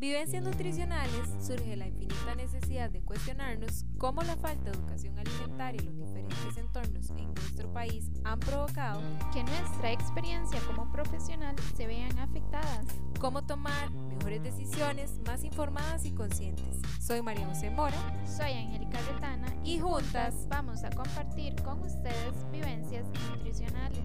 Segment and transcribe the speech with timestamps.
[0.00, 5.84] Vivencias nutricionales surge la infinita necesidad de cuestionarnos cómo la falta de educación alimentaria y
[5.84, 12.18] los diferentes entornos en nuestro país han provocado que nuestra experiencia como profesional se vean
[12.18, 12.86] afectadas.
[13.20, 16.78] Cómo tomar mejores decisiones más informadas y conscientes.
[16.98, 18.26] Soy María José Mora.
[18.26, 19.54] Soy Angélica Retana.
[19.64, 24.00] Y juntas vamos a compartir con ustedes vivencias nutricionales.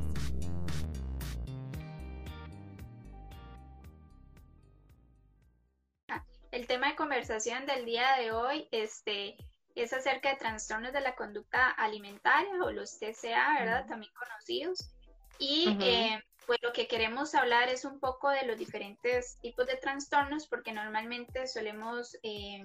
[6.55, 9.35] El tema de conversación del día de hoy este,
[9.75, 13.85] es acerca de trastornos de la conducta alimentaria o los TCA, ¿verdad?
[13.87, 14.89] También conocidos.
[15.37, 19.75] Y eh, pues lo que queremos hablar es un poco de los diferentes tipos de
[19.75, 22.63] trastornos porque normalmente solemos eh,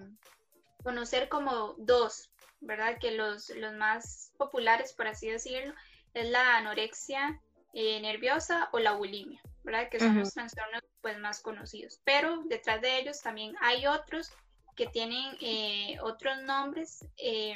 [0.85, 2.97] conocer como dos, ¿verdad?
[3.01, 5.75] Que los, los más populares, por así decirlo,
[6.15, 7.41] es la anorexia
[7.73, 9.89] eh, nerviosa o la bulimia, ¿verdad?
[9.89, 12.01] Que son los trastornos pues más conocidos.
[12.05, 14.33] Pero detrás de ellos también hay otros
[14.77, 17.55] que tienen eh, otros nombres eh,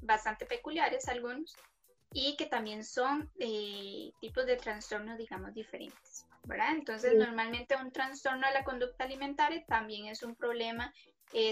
[0.00, 1.54] bastante peculiares algunos
[2.12, 6.70] y que también son eh, tipos de trastornos digamos diferentes, ¿verdad?
[6.72, 10.92] Entonces normalmente un trastorno de la conducta alimentaria también es un problema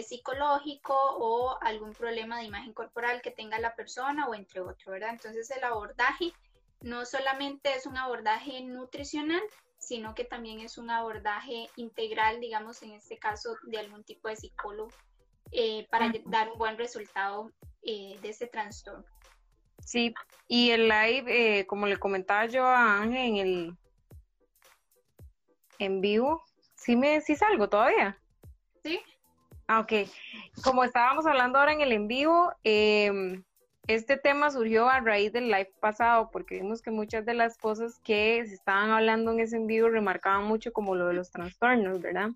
[0.06, 5.10] psicológico o algún problema de imagen corporal que tenga la persona o entre otros, ¿verdad?
[5.10, 6.32] Entonces el abordaje
[6.84, 9.42] no solamente es un abordaje nutricional,
[9.78, 14.36] sino que también es un abordaje integral, digamos, en este caso, de algún tipo de
[14.36, 14.90] psicólogo,
[15.50, 17.50] eh, para dar un buen resultado
[17.82, 19.04] eh, de ese trastorno.
[19.80, 20.14] Sí,
[20.46, 21.24] y el live,
[21.60, 23.78] eh, como le comentaba yo a Ángel en el
[25.78, 28.18] en vivo, ¿sí me sí salgo todavía?
[28.82, 29.00] Sí.
[29.66, 29.92] Ah, ok.
[30.62, 33.42] Como estábamos hablando ahora en el en vivo, eh,
[33.86, 37.98] este tema surgió a raíz del live pasado, porque vimos que muchas de las cosas
[38.00, 42.00] que se estaban hablando en ese en vivo remarcaban mucho como lo de los trastornos,
[42.00, 42.30] ¿verdad?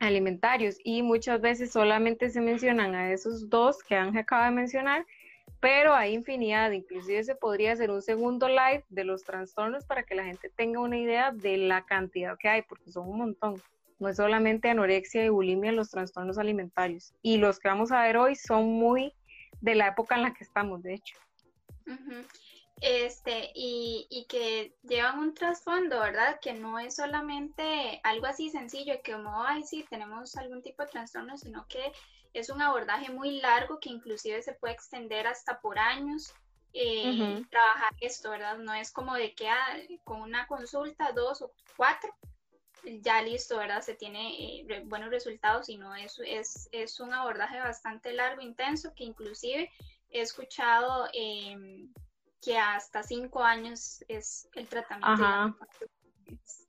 [0.00, 0.76] Alimentarios.
[0.82, 5.06] Y muchas veces solamente se mencionan a esos dos que Ángel acaba de mencionar,
[5.60, 10.14] pero hay infinidad, inclusive se podría hacer un segundo live de los trastornos para que
[10.14, 13.62] la gente tenga una idea de la cantidad que hay, porque son un montón.
[14.00, 17.14] No es solamente anorexia y bulimia los trastornos alimentarios.
[17.22, 19.14] Y los que vamos a ver hoy son muy
[19.64, 21.16] de la época en la que estamos, de hecho.
[22.82, 26.38] Este, y, y, que llevan un trasfondo, ¿verdad?
[26.40, 30.90] Que no es solamente algo así sencillo, que como, ay, sí, tenemos algún tipo de
[30.90, 31.92] trastorno, sino que
[32.34, 36.34] es un abordaje muy largo que inclusive se puede extender hasta por años.
[36.74, 38.58] Eh, trabajar esto, ¿verdad?
[38.58, 42.12] No es como de que ah, con una consulta, dos o cuatro,
[43.00, 43.82] ya listo, ¿verdad?
[43.82, 49.04] Se tiene eh, buenos resultados, sino es, es, es un abordaje bastante largo, intenso, que
[49.04, 49.70] inclusive
[50.10, 51.92] he escuchado em,
[52.40, 55.56] que hasta cinco años es el tratamiento.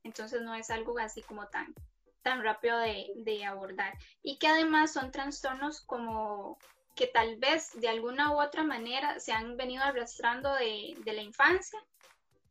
[0.02, 1.74] Entonces no es algo así como tan,
[2.22, 3.96] tan rápido de, de, abordar.
[4.22, 6.58] Y que además son trastornos como
[6.94, 11.22] que tal vez de alguna u otra manera se han venido arrastrando de, de la
[11.22, 11.78] infancia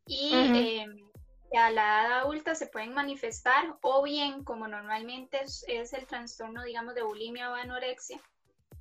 [0.06, 0.86] y
[1.58, 6.96] a la edad adulta se pueden manifestar o bien como normalmente es, el trastorno digamos
[6.96, 8.20] de bulimia o anorexia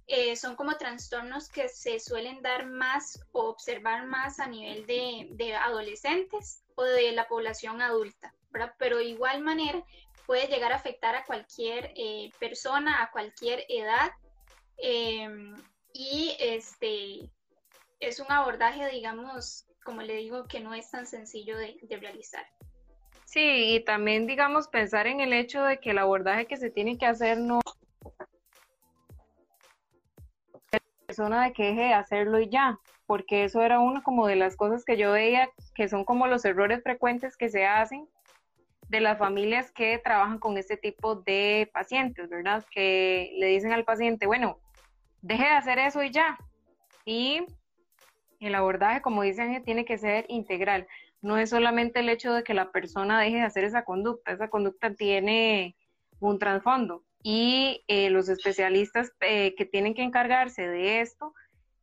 [0.06, 5.54] eh, son como trastornos que se suelen dar más o observar más a nivel de,
[5.54, 8.34] adolescentes o de la población adulta,
[8.78, 9.82] pero de igual manera
[10.26, 14.10] puede llegar a afectar a cualquier eh, persona, a cualquier edad
[14.76, 15.54] em,
[15.94, 17.30] y este
[18.00, 22.45] es un abordaje, digamos, como le digo, que no es tan sencillo de realizar.
[23.25, 26.99] Sí, y también, digamos, pensar en el hecho de que el abordaje que se tiene
[26.99, 27.61] que hacer no
[31.06, 34.56] persona de que deje de hacerlo y ya, porque eso era una como de las
[34.56, 38.09] cosas que yo veía que son como los errores frecuentes que se hacen
[38.89, 42.65] de las familias que trabajan con este tipo de pacientes, ¿verdad?
[42.71, 44.59] Que le dicen al paciente, bueno,
[45.22, 46.39] deje de hacer eso y ya.
[47.05, 47.45] Y
[48.47, 50.87] el abordaje, como dicen, tiene que ser integral
[51.25, 54.49] no es solamente el hecho de que la persona deje de hacer esa conducta, esa
[54.49, 55.75] conducta tiene
[56.21, 61.33] un trasfondo y eh, los especialistas eh, que tienen que encargarse de esto,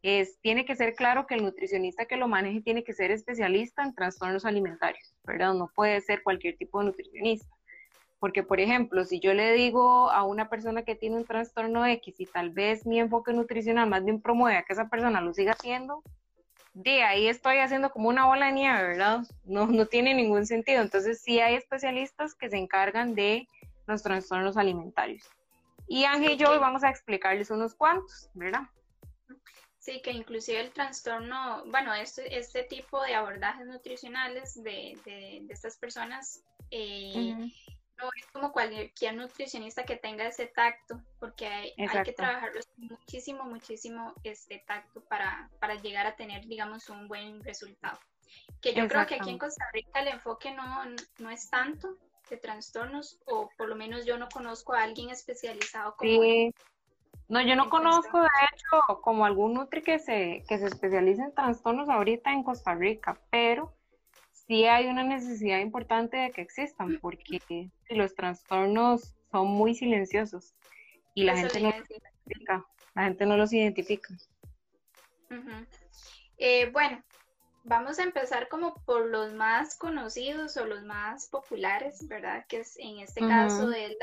[0.03, 3.81] es, tiene que ser claro que el nutricionista que lo maneje tiene que ser especialista
[3.81, 5.55] en trastornos alimentarios, ¿verdad?
[5.55, 7.49] No puede ser cualquier tipo de nutricionista.
[8.19, 12.19] Porque, por ejemplo, si yo le digo a una persona que tiene un trastorno X
[12.19, 15.53] y tal vez mi enfoque nutricional más bien promueve a que esa persona lo siga
[15.53, 16.03] haciendo,
[16.73, 19.21] de ahí estoy haciendo como una bola de nieve, ¿verdad?
[19.43, 20.81] No, no tiene ningún sentido.
[20.81, 23.47] Entonces sí hay especialistas que se encargan de
[23.87, 25.29] los trastornos alimentarios.
[25.87, 28.61] Y Ángel y yo hoy vamos a explicarles unos cuantos, ¿verdad?
[29.79, 35.77] Sí, que inclusive el trastorno, bueno, este, este tipo de abordajes nutricionales de, de, estas
[35.77, 37.35] personas eh,
[38.01, 43.43] no es como cualquier nutricionista que tenga ese tacto, porque hay, hay que trabajarlo muchísimo,
[43.43, 47.99] muchísimo este tacto para, para llegar a tener, digamos, un buen resultado.
[48.61, 50.65] Que yo creo que aquí en Costa Rica el enfoque no,
[51.19, 51.97] no es tanto
[52.29, 56.53] de trastornos, o por lo menos yo no conozco a alguien especializado como sí.
[57.27, 61.33] No, yo no conozco, de hecho, como algún nutri que se, que se especialice en
[61.33, 63.73] trastornos ahorita en Costa Rica, pero
[64.51, 70.53] sí hay una necesidad importante de que existan, porque los trastornos son muy silenciosos
[71.13, 72.65] y la gente no los identifica.
[72.93, 74.13] La gente no los identifica.
[76.37, 77.01] Eh, bueno,
[77.63, 82.45] vamos a empezar como por los más conocidos o los más populares, ¿verdad?
[82.49, 83.95] Que es en este caso es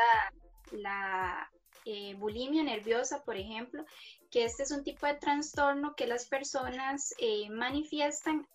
[0.73, 1.51] la, la
[1.85, 3.85] eh, bulimia nerviosa, por ejemplo,
[4.31, 8.47] que este es un tipo de trastorno que las personas eh, manifiestan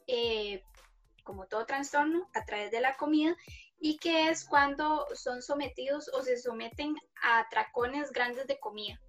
[1.23, 3.35] como todo trastorno, a través de la comida
[3.79, 8.99] y que es cuando son sometidos o se someten a atracones grandes de comida.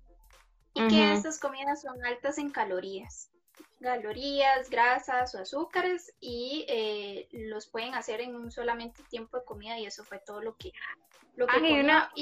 [0.76, 3.30] Y que estas comidas son altas en calorías,
[3.80, 9.78] calorías, grasas o azúcares y eh, los pueden hacer en un solamente tiempo de comida
[9.78, 10.72] y eso fue todo lo que
[11.36, 12.12] lo que una,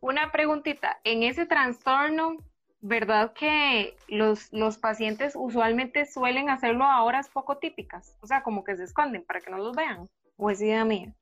[0.00, 2.36] una preguntita, en ese trastorno
[2.82, 8.16] ¿verdad que los, los pacientes usualmente suelen hacerlo a horas poco típicas?
[8.20, 10.10] O sea, como que se esconden para que no los vean.
[10.36, 11.14] ¿O es idea mía?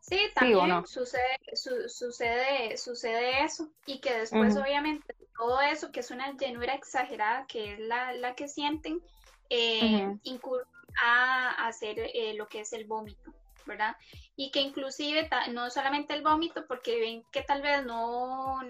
[0.00, 3.68] Sí, también sucede, sucede, sucede eso.
[3.84, 8.34] Y que después, obviamente, todo eso, que es una llenura exagerada, que es la, la
[8.34, 9.02] que sienten,
[9.50, 10.64] eh, incurre
[11.02, 13.34] a hacer eh, lo que es el vómito.
[13.68, 13.96] ¿Verdad?
[14.34, 18.60] Y que inclusive no solamente el vómito, porque ven que tal vez no,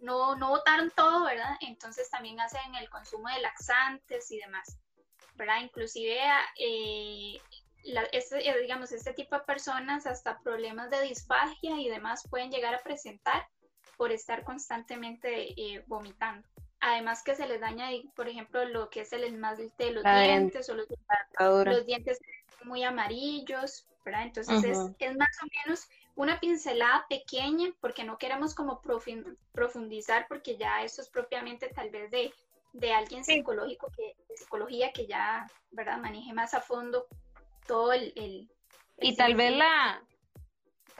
[0.00, 1.56] no, no botaron todo, ¿verdad?
[1.60, 4.76] Entonces también hacen el consumo de laxantes y demás,
[5.36, 5.62] ¿verdad?
[5.62, 6.18] Inclusive,
[6.58, 7.40] eh,
[8.12, 12.74] este, eh, digamos, este tipo de personas hasta problemas de disfagia y demás pueden llegar
[12.74, 13.46] a presentar
[13.96, 16.46] por estar constantemente eh, vomitando.
[16.80, 20.68] Además que se les daña, por ejemplo, lo que es el esmalte de los dientes
[20.70, 20.86] o los,
[21.38, 22.18] los dientes
[22.64, 24.22] muy amarillos, ¿verdad?
[24.22, 28.80] Entonces es, es, más o menos una pincelada pequeña porque no queremos como
[29.52, 32.32] profundizar porque ya eso es propiamente tal vez de,
[32.72, 35.98] de alguien psicológico que, de psicología que ya, ¿verdad?
[35.98, 37.06] Maneje más a fondo
[37.66, 38.12] todo el...
[38.16, 38.50] el,
[39.00, 40.02] y tal vez la,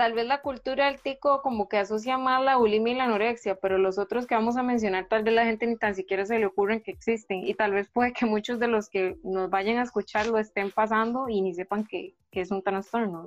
[0.00, 3.56] tal vez la cultura del tico como que asocia más la bulimia y la anorexia,
[3.56, 6.38] pero los otros que vamos a mencionar tal vez la gente ni tan siquiera se
[6.38, 9.76] le ocurren que existen y tal vez puede que muchos de los que nos vayan
[9.76, 13.26] a escuchar lo estén pasando y ni sepan que, es un trastorno.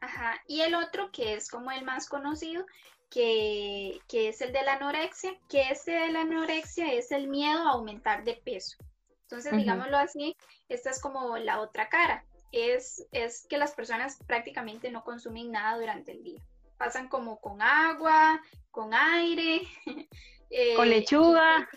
[0.00, 2.64] Ajá, y el otro que es como el más conocido,
[3.10, 7.72] que, es el de la anorexia, que este de la anorexia es el miedo a
[7.72, 8.76] aumentar de peso.
[9.22, 10.36] Entonces, digámoslo así,
[10.68, 15.78] esta es como la otra cara es, es que las personas prácticamente no consumen nada
[15.78, 16.42] durante el día.
[16.78, 18.40] Pasan como con agua,
[18.70, 19.62] con aire.
[20.48, 21.68] Eh, con lechuga.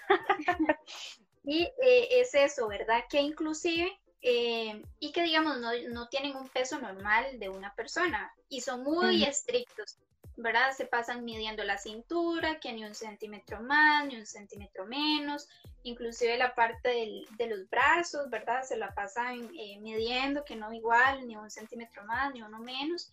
[1.43, 3.03] y eh, es eso, ¿verdad?
[3.09, 8.31] Que inclusive, eh, y que digamos, no, no, tienen un peso normal de una persona
[8.47, 9.97] y son muy estrictos.
[10.37, 10.71] ¿verdad?
[10.71, 15.49] Se pasan midiendo la cintura, que ni un centímetro más, ni un centímetro menos,
[15.83, 18.63] inclusive la parte de los brazos, ¿verdad?
[18.63, 23.11] Se la pasan eh, midiendo, que no igual, ni un centímetro más, ni uno menos.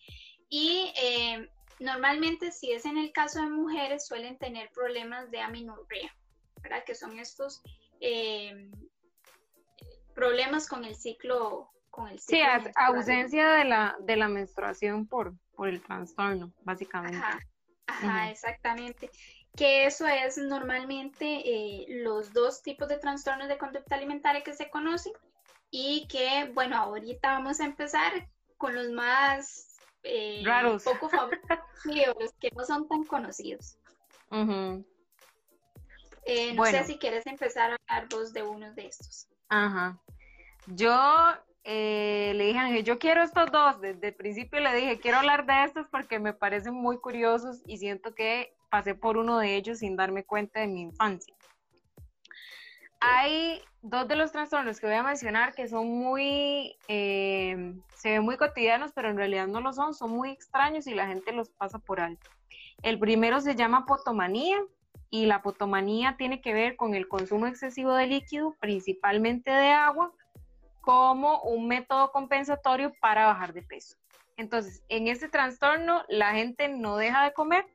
[0.49, 1.49] Y eh,
[1.81, 6.15] normalmente, si es en el caso de mujeres, suelen tener problemas de aminorrea,
[6.63, 6.85] ¿verdad?
[6.85, 7.63] Que son estos
[8.01, 8.71] eh,
[10.15, 11.71] problemas con el ciclo.
[11.91, 17.19] Con el ciclo sí, ausencia de la, de la menstruación por, por el trastorno, básicamente.
[17.87, 19.11] Ajá, exactamente.
[19.57, 24.69] Que eso es normalmente eh, los dos tipos de trastornos de conducta alimentaria que se
[24.69, 25.13] conocen
[25.71, 31.11] y que, bueno, ahorita vamos a empezar con los más eh, raros, poco
[31.85, 33.79] los que no son tan conocidos.
[36.25, 39.29] Eh, no sé si quieres empezar a hablar vos de uno de estos.
[39.49, 40.01] Ajá.
[40.67, 41.33] Yo
[41.63, 43.81] eh, le dije yo quiero estos dos.
[43.81, 47.79] Desde el principio le dije, quiero hablar de estos porque me parecen muy curiosos y
[47.79, 51.35] siento que pasé por uno de ellos sin darme cuenta de mi infancia.
[53.01, 58.23] Hay dos de los trastornos que voy a mencionar que son muy, eh, se ven
[58.23, 61.51] muy cotidianos, pero en realidad no lo son, son muy extraños y la gente los
[61.51, 62.31] pasa por alto.
[62.83, 64.59] El primero se llama potomanía
[65.11, 70.13] y la potomanía tiene que ver con el consumo excesivo de líquido, principalmente de agua,
[70.81, 73.97] como un método compensatorio para bajar de peso.
[74.37, 77.67] Entonces, en este trastorno, la gente no deja de comer,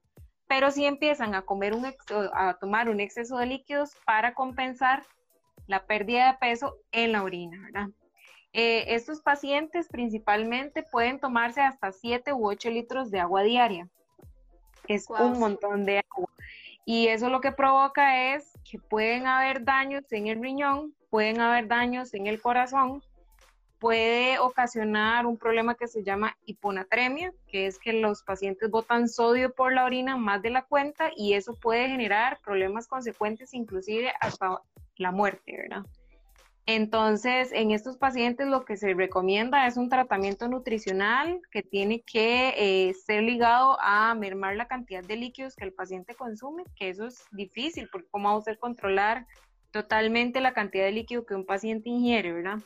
[0.51, 1.85] pero sí empiezan a comer un
[2.33, 5.01] a tomar un exceso de líquidos para compensar
[5.65, 7.87] la pérdida de peso en la orina, ¿verdad?
[8.51, 13.87] Eh, estos pacientes principalmente pueden tomarse hasta 7 u 8 litros de agua diaria.
[14.89, 16.27] Es un montón de agua.
[16.83, 21.69] Y eso lo que provoca es que pueden haber daños en el riñón, pueden haber
[21.69, 23.01] daños en el corazón,
[23.81, 29.53] puede ocasionar un problema que se llama hiponatremia, que es que los pacientes botan sodio
[29.55, 34.61] por la orina más de la cuenta y eso puede generar problemas consecuentes, inclusive hasta
[34.97, 35.83] la muerte, ¿verdad?
[36.67, 42.53] Entonces, en estos pacientes lo que se recomienda es un tratamiento nutricional que tiene que
[42.55, 47.07] eh, ser ligado a mermar la cantidad de líquidos que el paciente consume, que eso
[47.07, 49.25] es difícil porque cómo vamos a controlar
[49.71, 52.59] totalmente la cantidad de líquido que un paciente ingiere, ¿verdad?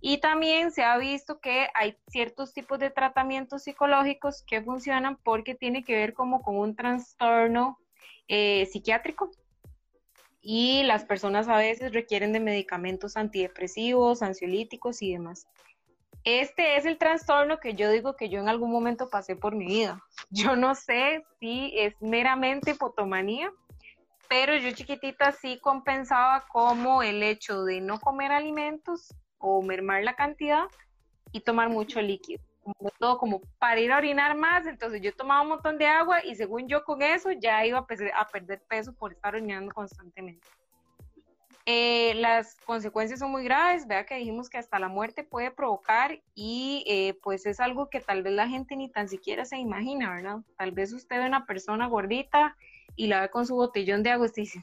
[0.00, 5.54] Y también se ha visto que hay ciertos tipos de tratamientos psicológicos que funcionan porque
[5.54, 7.78] tiene que ver como con un trastorno
[8.28, 9.30] eh, psiquiátrico
[10.40, 15.46] y las personas a veces requieren de medicamentos antidepresivos, ansiolíticos y demás.
[16.24, 19.66] Este es el trastorno que yo digo que yo en algún momento pasé por mi
[19.66, 20.02] vida.
[20.30, 23.50] Yo no sé si es meramente fotomanía,
[24.28, 30.14] pero yo chiquitita sí compensaba como el hecho de no comer alimentos o mermar la
[30.14, 30.64] cantidad
[31.32, 32.42] y tomar mucho líquido
[32.76, 36.24] como todo como para ir a orinar más, entonces yo tomaba un montón de agua
[36.24, 40.46] y según yo con eso ya iba a, perder peso por estar orinando constantemente.
[41.70, 46.22] Eh, las consecuencias son muy graves, vea que dijimos que hasta la muerte puede provocar
[46.34, 50.14] y eh, pues es algo que tal vez la gente ni tan siquiera se imagina,
[50.14, 50.38] ¿verdad?
[50.56, 52.56] Tal vez usted ve una persona gordita
[52.96, 54.62] y la ve con su botellón de agua y dice,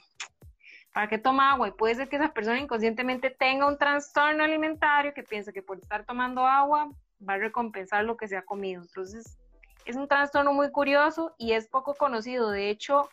[0.95, 1.67] ¿para qué toma agua?
[1.67, 5.77] Y puede ser que esa persona inconscientemente tenga un trastorno alimentario que piensa que por
[5.77, 8.81] estar tomando agua va a recompensar lo que se ha comido.
[8.81, 9.37] Entonces,
[9.83, 12.49] es un trastorno muy curioso y es poco conocido.
[12.49, 13.09] De hecho,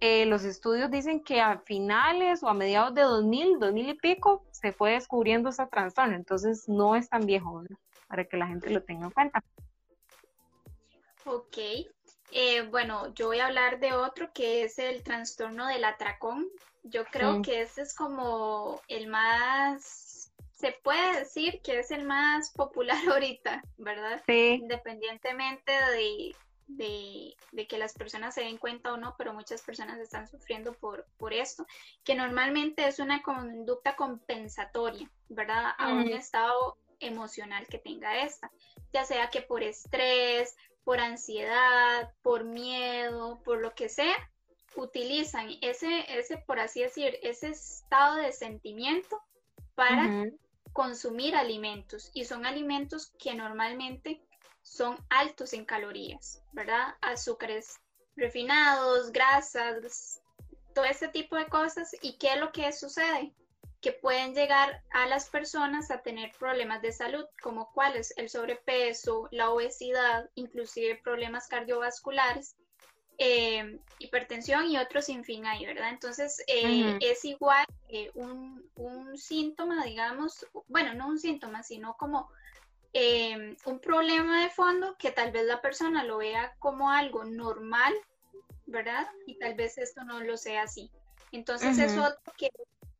[0.00, 4.44] eh, los estudios dicen que a finales o a mediados de 2000, 2000 y pico,
[4.50, 6.16] se fue descubriendo ese trastorno.
[6.16, 7.62] Entonces, no es tan viejo,
[8.08, 9.44] para que la gente lo tenga en cuenta.
[11.24, 11.56] Ok.
[12.32, 16.48] Eh, bueno, yo voy a hablar de otro que es el trastorno del atracón.
[16.84, 20.12] Yo creo que ese es como el más
[20.62, 24.22] se puede decir que es el más popular ahorita, ¿verdad?
[24.26, 24.60] Sí.
[24.62, 25.72] Independientemente
[26.76, 31.06] de, que las personas se den cuenta o no, pero muchas personas están sufriendo por,
[31.18, 31.66] por esto,
[32.04, 35.72] que normalmente es una conducta compensatoria, ¿verdad?
[35.78, 38.52] A un estado emocional que tenga esta,
[38.92, 44.14] ya sea que por estrés, por ansiedad, por miedo, por lo que sea,
[44.76, 49.20] utilizan ese, ese por así decir, ese estado de sentimiento
[49.74, 50.26] para
[50.72, 54.22] consumir alimentos y son alimentos que normalmente
[54.62, 56.94] son altos en calorías, ¿verdad?
[57.00, 57.80] Azúcares
[58.16, 60.20] refinados, grasas,
[60.74, 61.94] todo este tipo de cosas.
[62.00, 63.34] ¿Y qué es lo que sucede?
[63.80, 69.28] Que pueden llegar a las personas a tener problemas de salud, como cuáles, el sobrepeso,
[69.32, 72.56] la obesidad, inclusive problemas cardiovasculares,
[73.18, 75.90] eh, hipertensión y otros sin fin ahí, ¿verdad?
[75.90, 77.66] Entonces eh, es igual
[78.14, 82.30] un, un, síntoma, digamos, bueno, no un síntoma, sino como
[82.92, 87.92] eh, un problema de fondo que tal vez la persona lo vea como algo normal,
[88.66, 89.06] ¿verdad?
[89.26, 90.90] Y tal vez esto no lo sea así.
[91.30, 92.50] Entonces es otro que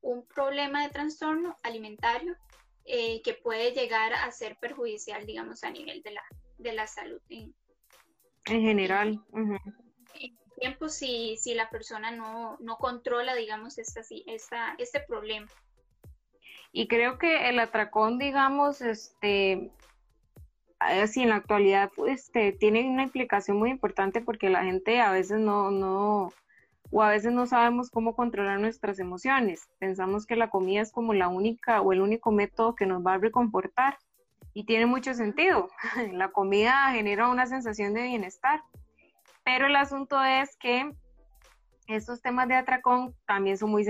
[0.03, 2.37] un problema de trastorno alimentario
[2.85, 6.23] que puede llegar a ser perjudicial, digamos, a nivel de la,
[6.59, 7.55] de la salud en,
[8.45, 9.21] general
[10.59, 15.49] tiempo si, si la persona no, no controla, digamos, esta, esta, este problema.
[16.73, 19.71] Y creo que el atracón, digamos, este,
[20.79, 25.39] así en la actualidad, este, tiene una implicación muy importante porque la gente a veces
[25.39, 26.33] no, no,
[26.91, 29.69] o a veces no sabemos cómo controlar nuestras emociones.
[29.79, 33.15] Pensamos que la comida es como la única o el único método que nos va
[33.15, 33.97] a reconfortar.
[34.55, 35.71] Y tiene mucho sentido.
[36.13, 38.63] La comida genera una sensación de bienestar.
[39.45, 40.93] Pero el asunto es que
[41.89, 43.85] estos temas de atracón también son muy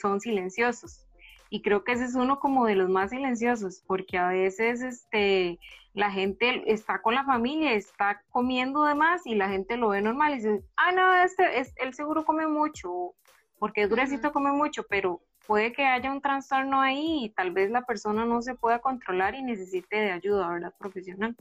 [0.00, 1.06] son silenciosos.
[1.50, 5.60] Y creo que ese es uno como de los más silenciosos, porque a veces este,
[5.92, 10.02] la gente está con la familia, está comiendo de más y la gente lo ve
[10.02, 13.14] normal y dice, ah, no, este, es, él seguro come mucho,
[13.58, 17.70] porque es gruesito, come mucho, pero puede que haya un trastorno ahí y tal vez
[17.70, 20.74] la persona no se pueda controlar y necesite de ayuda, ¿verdad?
[20.78, 21.36] Profesional.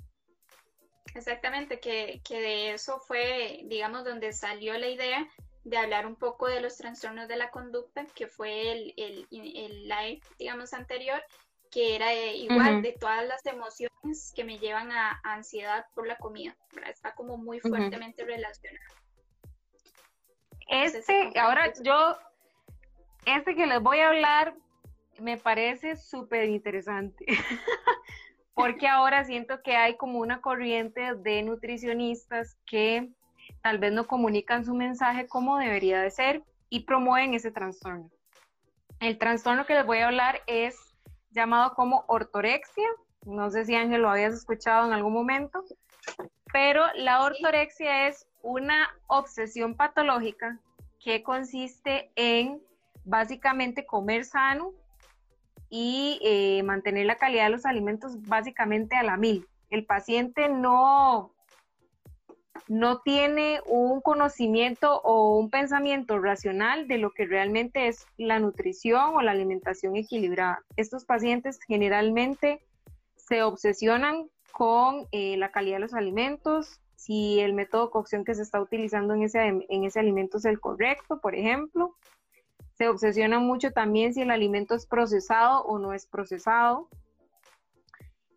[1.15, 5.27] Exactamente, que, que de eso fue, digamos, donde salió la idea
[5.63, 9.87] de hablar un poco de los trastornos de la conducta, que fue el, el, el
[9.87, 11.23] live, digamos, anterior,
[11.71, 16.55] que era igual de todas las emociones que me llevan a, ansiedad por la comida,
[16.87, 18.93] está como muy fuertemente relacionado.
[20.67, 22.17] Este, ahora yo,
[23.25, 24.55] este que les voy a hablar
[25.19, 27.25] me parece súper interesante.
[28.53, 33.09] porque ahora siento que hay como una corriente de nutricionistas que
[33.61, 38.09] tal vez no comunican su mensaje como debería de ser y promueven ese trastorno.
[38.99, 40.75] El trastorno que les voy a hablar es
[41.31, 42.87] llamado como ortorexia.
[43.25, 45.63] No sé si Ángel lo habías escuchado en algún momento,
[46.51, 50.59] pero la ortorexia es una obsesión patológica
[50.99, 52.61] que consiste en
[53.03, 54.73] básicamente comer sano
[55.75, 59.47] y eh, mantener la calidad de los alimentos básicamente a la mil.
[59.71, 61.33] El paciente no,
[62.67, 69.15] no tiene un conocimiento o un pensamiento racional de lo que realmente es la nutrición
[69.15, 70.59] o la alimentación equilibrada.
[70.75, 72.63] Estos pacientes generalmente
[73.15, 78.35] se obsesionan con eh, la calidad de los alimentos, si el método de cocción que
[78.35, 81.95] se está utilizando en ese, en ese alimento es el correcto, por ejemplo.
[82.83, 86.89] Se obsesionan mucho también si el alimento es procesado o no es procesado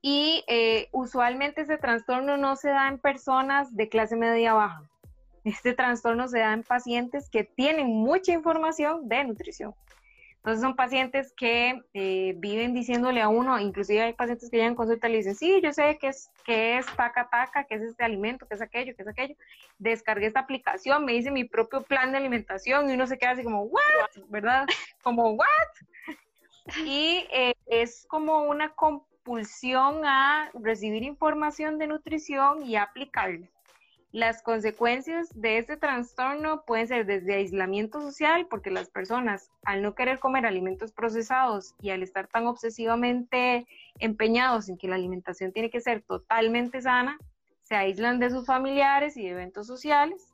[0.00, 4.88] y eh, usualmente ese trastorno no se da en personas de clase media baja.
[5.42, 9.74] Este trastorno se da en pacientes que tienen mucha información de nutrición.
[10.46, 14.76] Entonces son pacientes que eh, viven diciéndole a uno, inclusive hay pacientes que llegan a
[14.76, 17.82] consulta y le dicen, sí, yo sé que es, que es taca taca, que es
[17.82, 19.34] este alimento, que es aquello, que es aquello.
[19.80, 23.42] Descargué esta aplicación, me hice mi propio plan de alimentación y uno se queda así
[23.42, 23.82] como, ¿what?
[24.28, 24.66] ¿Verdad?
[25.02, 25.46] Como, ¿what?
[26.84, 28.72] Y eh, es como una
[29.24, 33.48] pulsión a recibir información de nutrición y aplicarla.
[34.16, 39.94] Las consecuencias de este trastorno pueden ser desde aislamiento social, porque las personas al no
[39.94, 43.66] querer comer alimentos procesados y al estar tan obsesivamente
[43.98, 47.18] empeñados en que la alimentación tiene que ser totalmente sana,
[47.60, 50.32] se aíslan de sus familiares y de eventos sociales.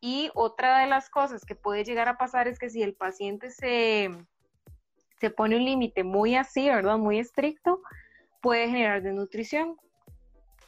[0.00, 3.52] Y otra de las cosas que puede llegar a pasar es que si el paciente
[3.52, 4.10] se,
[5.20, 6.98] se pone un límite muy así, ¿verdad?
[6.98, 7.80] Muy estricto,
[8.40, 9.76] puede generar desnutrición.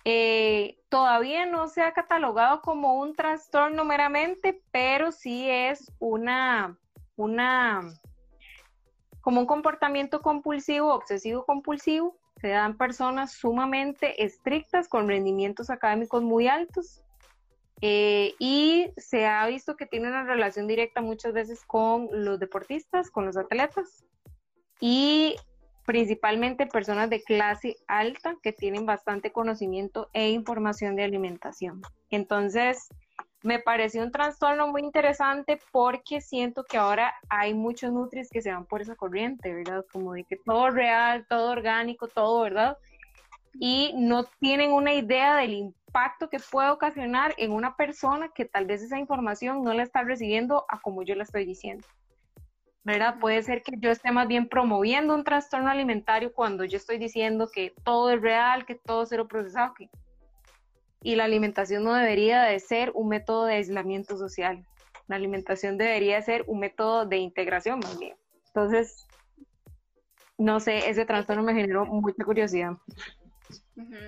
[0.05, 6.77] Eh, todavía no se ha catalogado como un trastorno meramente, pero sí es una,
[7.17, 7.81] una,
[9.23, 12.19] como un comportamiento compulsivo, obsesivo compulsivo.
[12.41, 17.03] Se dan personas sumamente estrictas con rendimientos académicos muy altos.
[17.83, 23.11] Eh, y se ha visto que tiene una relación directa muchas veces con los deportistas,
[23.11, 24.05] con los atletas.
[24.81, 25.37] Y
[25.91, 31.83] principalmente personas de clase alta que tienen bastante conocimiento e información de alimentación.
[32.11, 32.91] Entonces,
[33.43, 38.53] me pareció un trastorno muy interesante porque siento que ahora hay muchos nutris que se
[38.53, 39.85] van por esa corriente, ¿verdad?
[39.93, 42.79] Como de que todo real, todo orgánico, todo, ¿verdad?
[43.59, 48.65] Y no tienen una idea del impacto que puede ocasionar en una persona que tal
[48.65, 51.85] vez esa información no la está recibiendo a como yo la estoy diciendo.
[52.85, 53.19] ¿Verdad?
[53.21, 57.49] Puede ser que yo esté más bien promoviendo un trastorno alimentario cuando yo estoy diciendo
[57.53, 59.75] que todo es real, que todo es cero procesado.
[61.03, 64.65] Y la alimentación no debería de ser un método de aislamiento social.
[65.09, 68.17] La alimentación debería ser un método de integración más bien.
[68.47, 69.07] Entonces,
[70.39, 72.73] no sé, ese trastorno me generó mucha curiosidad.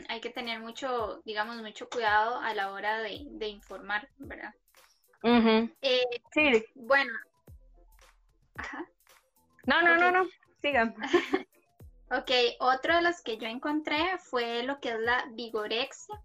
[0.09, 4.55] Hay que tener mucho, digamos, mucho cuidado a la hora de, informar, ¿verdad?
[5.83, 6.65] Eh, sí.
[6.75, 7.13] Bueno,
[9.67, 10.29] no, no, no, no,
[10.61, 10.95] sigan.
[12.11, 16.21] ok, otro de los que yo encontré fue lo que es la vigorexia,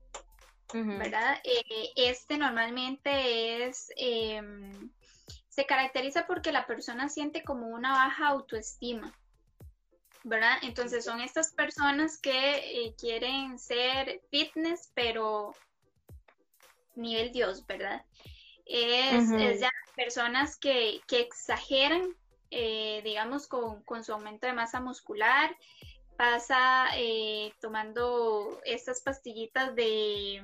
[0.74, 1.38] ¿verdad?
[1.44, 4.92] Eh, este normalmente es, em,
[5.48, 9.14] se caracteriza porque la persona siente como una baja autoestima,
[10.24, 10.58] ¿verdad?
[10.64, 15.54] Entonces son estas personas que eh, quieren ser fitness, pero
[16.96, 18.04] nivel Dios, ¿verdad?
[18.66, 22.16] Es, ya personas que, que exageran
[22.50, 25.54] eh, digamos, con, su aumento de masa muscular,
[26.16, 30.42] pasa eh, tomando estas pastillitas de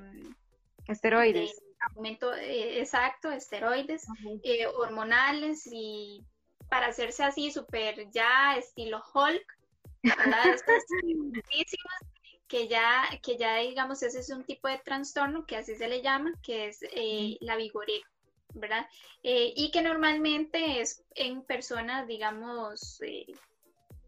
[0.88, 1.64] esteroides.
[1.96, 4.06] aumento eh, exacto, esteroides,
[4.76, 6.26] hormonales y
[6.70, 9.58] para hacerse así súper ya estilo Hulk,
[12.50, 16.02] que ya, que ya digamos ese es un tipo de trastorno que así se le
[16.02, 16.82] llama, que es
[17.40, 18.13] la vigorexia
[18.54, 18.88] ¿verdad?
[19.24, 23.26] Eh, y que normalmente es en personas, digamos, eh,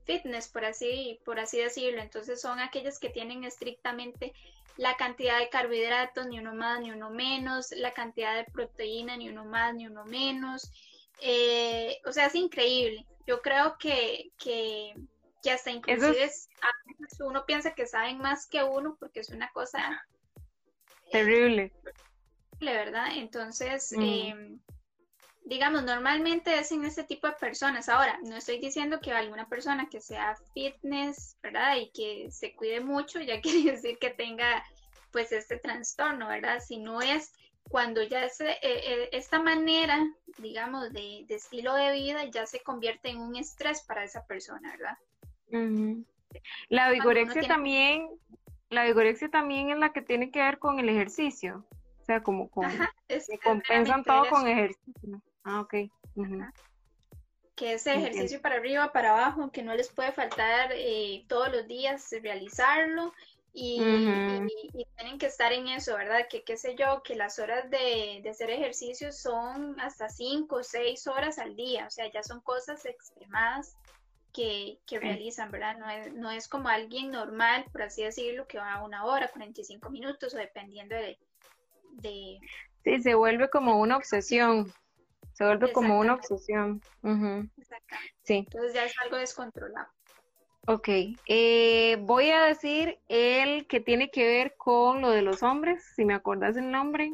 [0.06, 2.02] fitness, por así, por así decirlo.
[2.02, 4.34] Entonces son aquellas que tienen estrictamente
[4.78, 9.30] la cantidad de carbohidratos, ni uno más ni uno menos, la cantidad de proteína, ni
[9.30, 10.72] uno más ni uno menos.
[11.22, 13.06] Eh, o sea, es increíble.
[13.26, 14.94] Yo creo que, que,
[15.42, 16.30] que hasta inclusive
[17.20, 20.06] uno piensa que saben más que uno porque es una cosa
[21.12, 21.72] terrible.
[22.60, 23.08] ¿Verdad?
[23.16, 24.60] Entonces, em,
[25.46, 27.90] digamos, normalmente es en este tipo de personas.
[27.90, 31.78] Ahora, no estoy diciendo que alguna persona que sea fitness, ¿verdad?
[31.78, 34.64] Y que se cuide mucho, ya quiere decir que tenga
[35.12, 36.60] pues este trastorno, ¿verdad?
[36.60, 37.32] Si no es
[37.70, 40.06] cuando ya se, eh, eh, esta manera,
[40.38, 44.98] digamos, de, estilo de vida ya se convierte en un estrés para esa persona, ¿verdad?
[46.70, 48.10] La vigorexia también,
[48.70, 51.66] la vigorexia también es la que tiene que ver con el ejercicio.
[52.06, 52.72] O sea, como con,
[53.44, 55.24] compensan todo con ejercicio.
[55.44, 55.74] Ah, ok.
[57.56, 61.68] Que ese ejercicio para arriba, para abajo, que no les puede faltar eh, todos los
[61.68, 63.12] días realizarlo
[63.54, 63.80] y,
[64.98, 66.28] tienen que estar en eso, ¿verdad?
[66.30, 71.08] Que qué sé yo, que las horas de, hacer ejercicio son hasta cinco o seis
[71.08, 73.76] horas al día, o sea, ya son cosas extremadas
[74.32, 75.78] que, realizan, ¿verdad?
[75.80, 79.30] No es, no es como alguien normal, por así decirlo, que va a una hora,
[79.30, 81.18] 45 minutos o dependiendo de...
[81.96, 82.40] de...
[82.84, 84.72] Sí, se vuelve como una obsesión,
[85.34, 86.82] se vuelve como una obsesión.
[88.24, 88.46] Sí.
[88.48, 89.88] Entonces ya es algo descontrolado.
[90.68, 90.90] Ok,
[91.28, 96.06] eh, voy a decir el que tiene que ver con lo de los hombres, si
[96.06, 97.12] me acordás el nombre.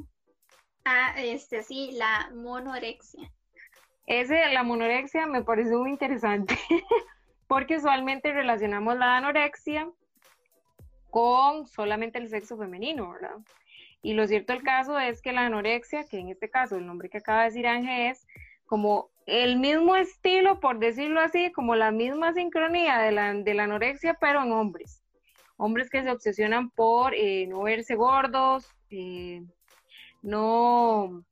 [0.85, 3.29] Ah, este sí, la monorexia.
[4.05, 6.57] Ese, la monorexia, me parece muy interesante,
[7.47, 9.89] porque usualmente relacionamos la anorexia
[11.09, 13.35] con solamente el sexo femenino, ¿verdad?
[14.01, 17.09] Y lo cierto del caso es que la anorexia, que en este caso el nombre
[17.09, 18.27] que acaba de decir Ángel es
[18.65, 23.65] como el mismo estilo, por decirlo así, como la misma sincronía de la, de la
[23.65, 25.03] anorexia, pero en hombres.
[25.57, 29.43] Hombres que se obsesionan por eh, no verse gordos, eh,
[30.23, 31.23] no,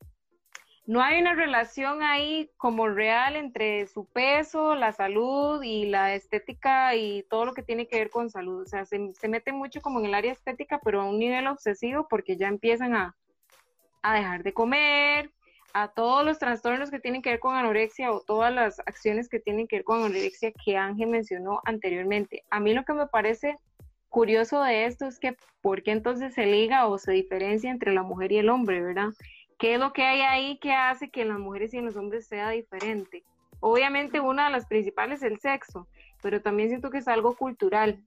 [0.89, 6.95] no hay una relación ahí como real entre su peso, la salud y la estética
[6.95, 8.63] y todo lo que tiene que ver con salud.
[8.63, 8.97] O sea, se,
[9.27, 12.95] mete mucho como en el área estética, pero a un nivel obsesivo porque ya empiezan
[12.95, 13.15] a,
[14.01, 15.29] a dejar de comer,
[15.75, 19.39] a todos los trastornos que tienen que ver con anorexia o todas las acciones que
[19.39, 22.45] tienen que ver con anorexia que Ángel mencionó anteriormente.
[22.49, 23.57] A mí lo que me parece
[24.09, 28.01] curioso de esto es que por qué entonces se liga o se diferencia entre la
[28.01, 29.09] mujer y el hombre, ¿verdad?
[29.59, 31.97] ¿Qué es lo que hay ahí que hace que en las mujeres y en los
[31.97, 33.23] hombres sea diferente?
[33.59, 35.85] Obviamente una de las principales es el sexo,
[36.23, 38.01] pero también siento que es algo cultural.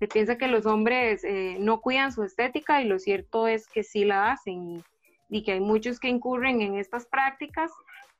[0.00, 3.84] Se piensa que los hombres eh, no cuidan su estética y lo cierto es que
[3.84, 4.82] sí la hacen
[5.28, 7.70] y que hay muchos que incurren en estas prácticas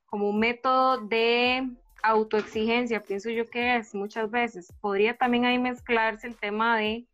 [0.06, 1.68] como un método de
[2.04, 4.72] autoexigencia, pienso yo que es muchas veces.
[4.80, 7.04] Podría también ahí mezclarse el tema de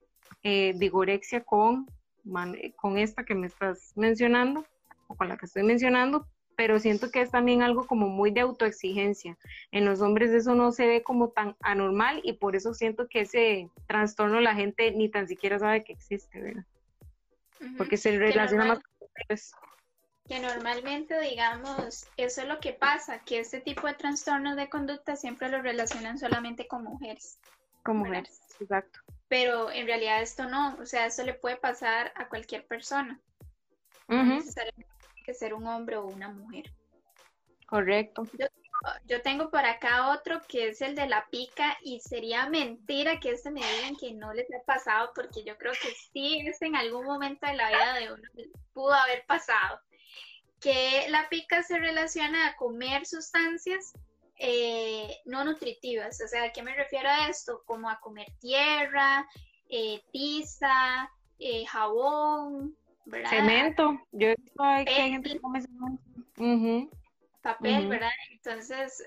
[0.43, 1.87] eh, vigorexia con,
[2.77, 4.67] con esta que me estás mencionando,
[5.17, 9.37] con la que estoy mencionando, pero siento que es también algo como muy de autoexigencia.
[9.71, 13.21] En los hombres eso no se ve como tan anormal y por eso siento que
[13.23, 16.65] ese trastorno la gente ni tan siquiera sabe que existe, ¿verdad?
[17.77, 19.09] Porque se relaciona más con
[20.27, 25.17] que normalmente, digamos, eso es lo que pasa, que este tipo de trastornos de conducta
[25.17, 27.39] siempre lo relacionan solamente con mujeres.
[27.83, 29.01] Con mujeres, exacto.
[29.29, 33.21] Pero en realidad esto no, o sea, esto le puede pasar a cualquier persona.
[34.09, 34.94] No necesariamente
[35.25, 36.73] que ser un hombre o una mujer.
[37.67, 38.23] Correcto.
[38.39, 38.47] Yo,
[39.07, 43.31] yo, tengo por acá otro que es el de la pica y sería mentira que
[43.31, 46.77] este me digan que no les ha pasado porque yo creo que sí, es en
[46.77, 48.23] algún momento de la vida de uno
[48.75, 49.81] pudo haber pasado
[50.61, 53.93] que la pica se relaciona a comer sustancias
[54.39, 56.21] eh, no nutritivas.
[56.25, 57.63] O sea, ¿a qué me refiero a esto?
[57.67, 59.29] Como a comer tierra,
[59.69, 63.31] eh, tiza, eh, jabón, ¿verdad?
[63.31, 64.01] Cemento.
[64.13, 66.91] Yo he visto que hay gente que come cemento.
[67.43, 68.11] Papel, ¿verdad?
[68.31, 69.05] Entonces,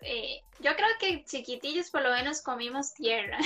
[0.59, 3.39] yo creo que chiquitillos por lo menos comimos tierra.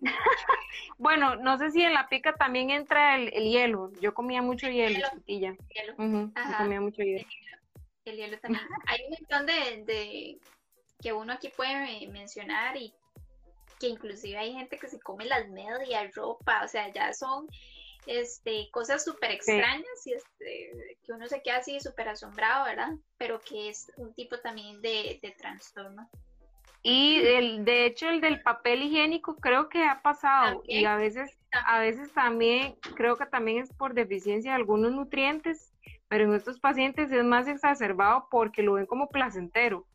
[0.98, 3.92] bueno, no sé si en la pica también entra el, hielo.
[4.00, 5.56] Yo comía mucho hielo, chiquitilla.
[5.96, 7.26] comía mucho hielo.
[8.04, 8.64] El hielo también.
[8.86, 10.38] Hay un montón de,
[11.00, 12.94] que uno aquí puede mencionar y
[13.80, 17.48] que inclusive hay gente que se come las medias, ropa, o sea, ya son
[18.06, 22.92] este, cosas súper extrañas y este, que uno se queda así súper asombrado, ¿verdad?
[23.18, 26.08] Pero que es un tipo también de, de trastorno.
[26.82, 31.38] Y el, de hecho el del papel higiénico creo que ha pasado y a veces,
[31.52, 35.72] a veces también, creo que también es por deficiencia de algunos nutrientes,
[36.08, 39.86] pero en estos pacientes es más exacerbado porque lo ven como placentero,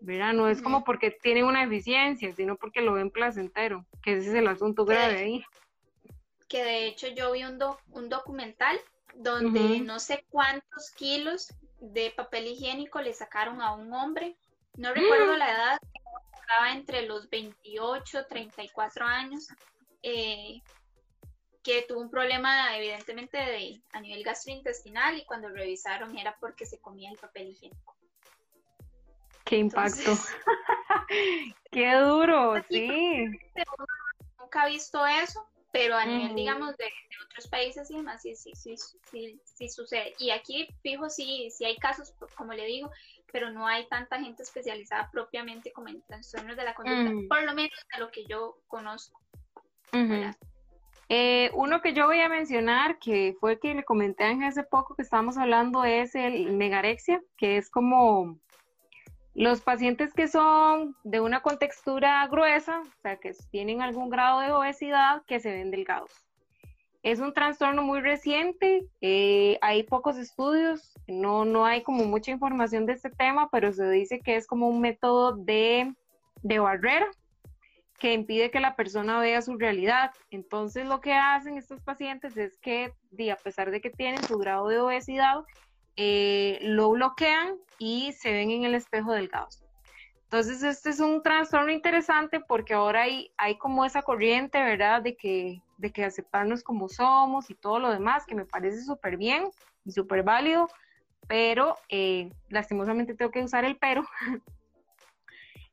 [0.00, 0.32] ¿verdad?
[0.32, 4.34] No es como porque tienen una deficiencia, sino porque lo ven placentero, que ese es
[4.34, 5.44] el asunto grave ahí.
[6.48, 7.58] Que de hecho yo vi un,
[7.92, 8.78] un documental
[9.14, 14.36] donde no sé cuántos kilos de papel higiénico le sacaron a un hombre,
[14.76, 15.78] no recuerdo la edad,
[16.40, 19.48] estaba entre los 28, 34 años,
[20.02, 20.62] eh,
[21.62, 26.78] que tuvo un problema evidentemente de, a nivel gastrointestinal y cuando revisaron era porque se
[26.80, 27.96] comía el papel higiénico.
[29.44, 30.12] Qué impacto.
[31.70, 33.26] Qué duro, sí.
[34.38, 36.84] Nunca he visto eso, pero a nivel, digamos, de,
[37.26, 38.76] otros países y demás, sí, sí, sí,
[39.10, 40.14] sí, sí, sucede.
[40.20, 42.92] Y aquí, fijo, sí, sí hay casos, como le digo,
[43.32, 47.26] pero no hay tanta gente especializada propiamente como en trastornos de la conducta, mm.
[47.26, 49.20] por lo menos de lo que yo conozco.
[51.08, 54.94] Eh, uno que yo voy a mencionar, que fue que le comenté a hace poco
[54.94, 58.38] que estábamos hablando, es el megarexia, que es como
[59.34, 64.52] los pacientes que son de una contextura gruesa, o sea, que tienen algún grado de
[64.52, 66.10] obesidad, que se ven delgados.
[67.02, 72.86] Es un trastorno muy reciente, eh, hay pocos estudios, no, no hay como mucha información
[72.86, 75.92] de este tema, pero se dice que es como un método de,
[76.42, 77.10] barrera
[77.98, 80.12] que impide que la persona vea su realidad.
[80.30, 82.92] Entonces lo que hacen estos pacientes es que,
[83.30, 85.44] a pesar de que tienen su grado de obesidad,
[85.96, 89.62] eh, lo bloquean y se ven en el espejo delgados.
[90.24, 95.02] Entonces, este es un trastorno interesante porque ahora hay, hay como esa corriente, ¿verdad?
[95.02, 99.16] De que de que aceptarnos como somos y todo lo demás, que me parece súper
[99.16, 99.44] bien
[99.84, 100.68] y súper válido,
[101.26, 104.04] pero eh, lastimosamente tengo que usar el pero.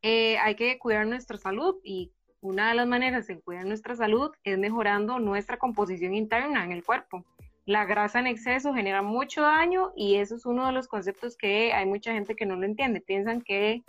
[0.04, 4.32] Eh, hay que cuidar nuestra salud y una de las maneras de cuidar nuestra salud
[4.44, 7.24] es mejorando nuestra composición interna en el cuerpo.
[7.66, 11.74] La grasa en exceso genera mucho daño y eso es uno de los conceptos que
[11.74, 13.02] hay mucha gente que no lo entiende.
[13.02, 13.84] Piensan que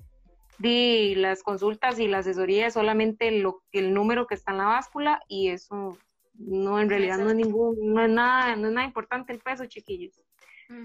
[0.58, 4.66] de las consultas y la asesoría es solamente lo, el número que está en la
[4.66, 5.98] báscula y eso
[6.34, 9.66] no, en realidad no es ningún, no es nada, no es nada importante el peso,
[9.66, 10.22] chiquillos.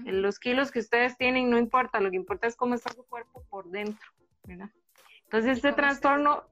[0.04, 3.42] Los kilos que ustedes tienen no importa, lo que importa es cómo está su cuerpo
[3.48, 4.10] por dentro,
[4.44, 4.68] ¿verdad?
[5.24, 6.44] Entonces este trastorno,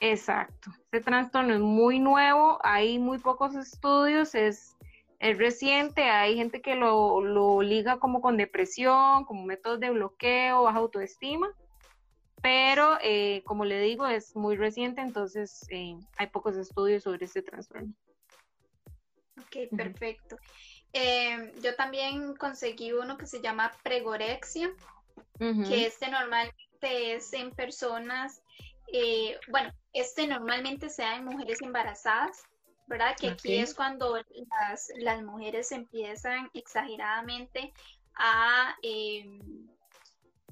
[0.00, 4.76] exacto, este trastorno es muy nuevo, hay muy pocos estudios, es,
[5.18, 10.62] es reciente, hay gente que lo, lo liga como con depresión, como métodos de bloqueo,
[10.62, 11.52] baja autoestima,
[12.40, 17.42] pero eh, como le digo, es muy reciente, entonces eh, hay pocos estudios sobre este
[17.42, 17.92] trastorno.
[19.40, 20.36] Ok, perfecto.
[20.92, 24.72] Em, yo también conseguí uno que se llama pregorexia,
[25.38, 28.42] que este normalmente es en personas,
[28.92, 32.42] eh, bueno, este normalmente se da en mujeres embarazadas,
[32.88, 33.16] ¿verdad?
[33.18, 37.72] Que aquí es cuando las, las mujeres empiezan exageradamente
[38.14, 39.68] a em,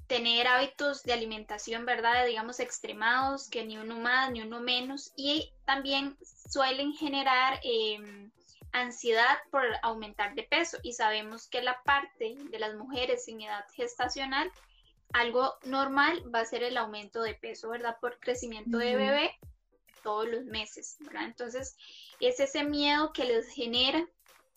[0.07, 2.27] tener hábitos de alimentación, ¿verdad?
[2.27, 8.31] Digamos extremados, que ni uno más ni uno menos, y también suelen generar em,
[8.73, 13.65] ansiedad por aumentar de peso y sabemos que la parte de las mujeres en edad
[13.75, 14.51] gestacional,
[15.13, 17.97] algo normal va a ser el aumento de peso, ¿verdad?
[18.01, 19.39] Por crecimiento de bebé
[20.07, 21.25] todos los meses, ¿verdad?
[21.25, 21.77] Entonces,
[22.21, 24.07] es ese miedo que les genera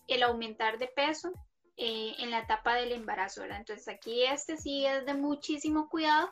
[0.07, 1.31] el aumentar de peso
[1.75, 3.57] eh, en la etapa del embarazo, ¿verdad?
[3.57, 6.31] Entonces, aquí este sí es de muchísimo cuidado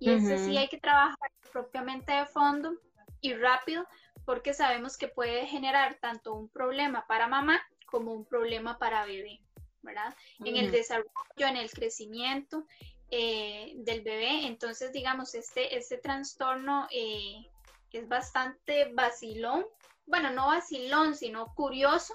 [0.00, 2.72] y este sí hay que trabajar propiamente de fondo
[3.20, 3.86] y rápido
[4.24, 9.40] porque sabemos que puede generar tanto un problema para mamá como un problema para bebé,
[9.82, 10.12] ¿verdad?
[10.44, 12.66] En el desarrollo, en el crecimiento
[13.12, 14.48] eh, del bebé.
[14.48, 17.46] Entonces, digamos, este, este trastorno eh,
[17.92, 19.66] es bastante vacilón,
[20.06, 22.14] bueno, no vacilón, sino curioso,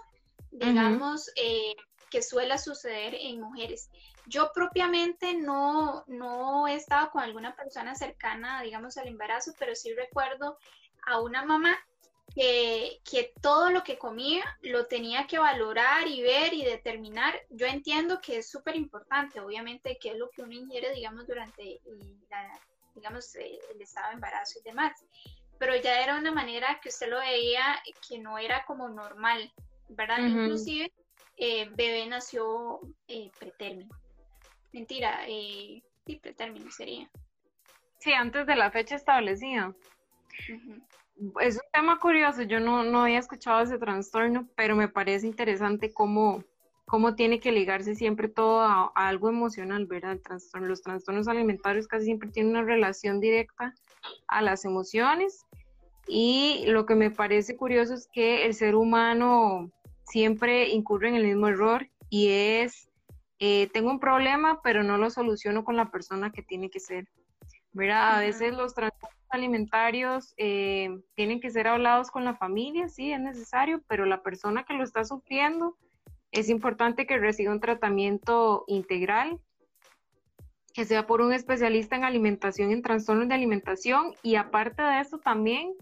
[0.51, 1.75] digamos, eh,
[2.09, 3.89] que suele suceder en mujeres.
[4.27, 9.93] Yo propiamente no, no he estado con alguna persona cercana, digamos, al embarazo, pero sí
[9.93, 10.57] recuerdo
[11.05, 11.77] a una mamá
[12.33, 17.39] que, todo lo que comía lo tenía que valorar y ver y determinar.
[17.49, 21.81] Yo entiendo que es súper importante, obviamente, que es lo que uno ingiere, digamos, durante
[22.95, 24.93] digamos, eh, el estado de embarazo y demás.
[25.63, 29.49] Pero ya era una manera que usted lo veía que no era como normal,
[29.87, 30.17] ¿verdad?
[30.19, 30.91] Inclusive,
[31.37, 33.95] eh, bebé nació eh, pretérmino.
[34.73, 37.09] Mentira, eh, sí, pretérmino sería.
[37.99, 39.73] Sí, antes de la fecha establecida
[41.39, 45.93] es un tema curioso, yo no, no había escuchado ese trastorno, pero me parece interesante
[45.93, 46.43] cómo,
[46.87, 50.19] cómo tiene que ligarse siempre todo a, algo emocional, ¿verdad?
[50.19, 53.73] trastorno, los trastornos alimentarios casi siempre tienen una relación directa
[54.27, 55.45] a las emociones
[56.07, 59.71] y lo que me parece curioso es que el ser humano
[60.05, 62.89] siempre incurre en el mismo error y es,
[63.39, 67.07] eh, tengo un problema, pero no lo soluciono con la persona que tiene que ser.
[67.73, 68.17] ¿verdad?
[68.17, 73.19] A veces los trastornos alimentarios eh, tienen que ser hablados con la familia, sí, es
[73.19, 75.75] necesario, pero la persona que lo está sufriendo
[76.31, 79.39] es importante que reciba un tratamiento integral,
[80.73, 85.19] que sea por un especialista en alimentación, en trastornos de alimentación y aparte de eso
[85.19, 85.73] también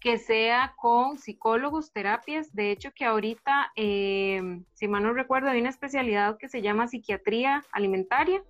[0.00, 2.54] que sea con psicólogos, terapias.
[2.54, 6.86] De hecho, que ahorita, eh, si mal no recuerdo, hay una especialidad que se llama
[6.86, 8.40] psiquiatría alimentaria,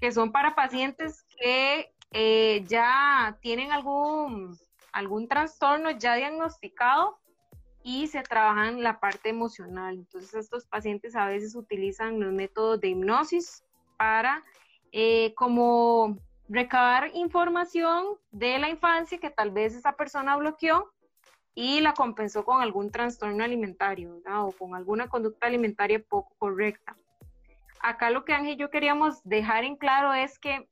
[0.00, 4.58] que son para pacientes que eh, ya tienen algún,
[4.92, 7.18] algún trastorno ya diagnosticado
[7.82, 9.94] y se trabaja en la parte emocional.
[9.94, 13.64] Entonces estos pacientes a veces utilizan los métodos de hipnosis
[13.96, 14.42] para
[14.98, 16.16] eh, como
[16.48, 20.90] recabar información de la infancia que tal vez esa persona bloqueó
[21.54, 26.96] y la compensó con algún trastorno alimentario o con alguna conducta alimentaria poco correcta.
[27.80, 30.66] Acá lo que Ángel y yo queríamos dejar en claro es que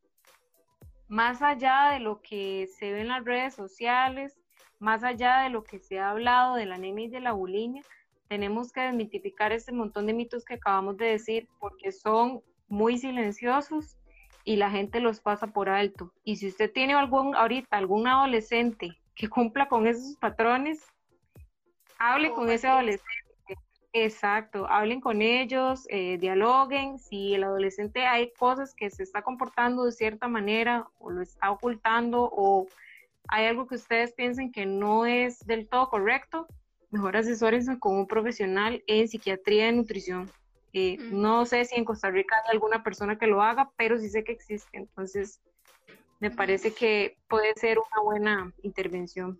[1.07, 4.41] más allá de lo que se ve en las redes sociales,
[4.79, 7.83] más allá de lo que se ha hablado de la anemia y de la bulimia,
[8.29, 13.99] tenemos que desmitificar este montón de mitos que acabamos de decir porque son muy silenciosos
[14.45, 16.13] y la gente los pasa por alto.
[16.23, 20.85] Y si usted tiene algún ahorita algún adolescente que cumpla con esos patrones,
[21.99, 23.25] hable con ese adolescente.
[23.97, 26.99] Exacto, hablen con ellos, eh, dialoguen.
[26.99, 31.53] Si el adolescente hay cosas que se está comportando de cierta manera o lo está
[31.53, 32.67] ocultando o
[33.29, 36.49] hay algo que ustedes piensen que no es del todo correcto,
[36.91, 40.29] mejor asesórense con un profesional en psiquiatría y nutrición.
[40.77, 44.09] Eh, no sé si en Costa Rica hay alguna persona que lo haga, pero sí
[44.11, 44.77] sé que existe.
[44.77, 45.41] Entonces,
[46.19, 49.39] me parece que puede ser una buena intervención.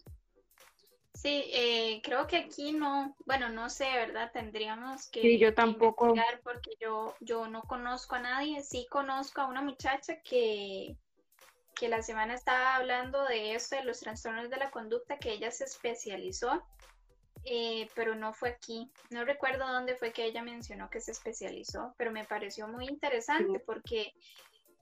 [1.13, 4.31] Sí, eh, creo que aquí no, bueno, no sé, ¿verdad?
[4.33, 6.15] Tendríamos que, sí, yo tampoco.
[6.45, 8.63] porque yo, yo no conozco a nadie.
[8.63, 10.97] Sí conozco a una muchacha que,
[11.75, 15.51] que la semana estaba hablando de esto, de los trastornos de la conducta, que ella
[15.51, 16.65] se especializó
[17.45, 18.91] eh, pero no fue aquí.
[19.11, 23.61] No recuerdo dónde fue que ella mencionó que se especializó, pero me pareció muy interesante
[23.61, 24.15] porque,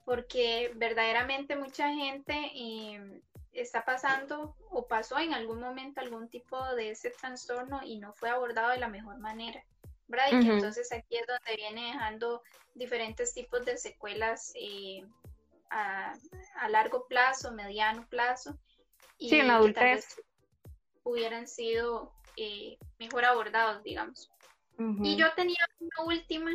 [0.05, 3.20] porque verdaderamente mucha gente em,
[3.53, 8.31] está pasando o pasó en algún momento algún tipo de ese trastorno y no fue
[8.31, 9.64] abordado de la mejor manera.
[10.09, 10.27] ¿verdad?
[10.31, 12.42] Y que entonces aquí es donde viene dejando
[12.75, 15.07] diferentes tipos de secuelas eh,
[15.70, 16.14] a,
[16.68, 18.59] largo plazo, mediano plazo.
[19.16, 20.20] Y sí, en la adultez.
[21.03, 24.31] hubieran sido eh, mejor abordados, digamos.
[25.03, 26.51] Y yo tenía una última,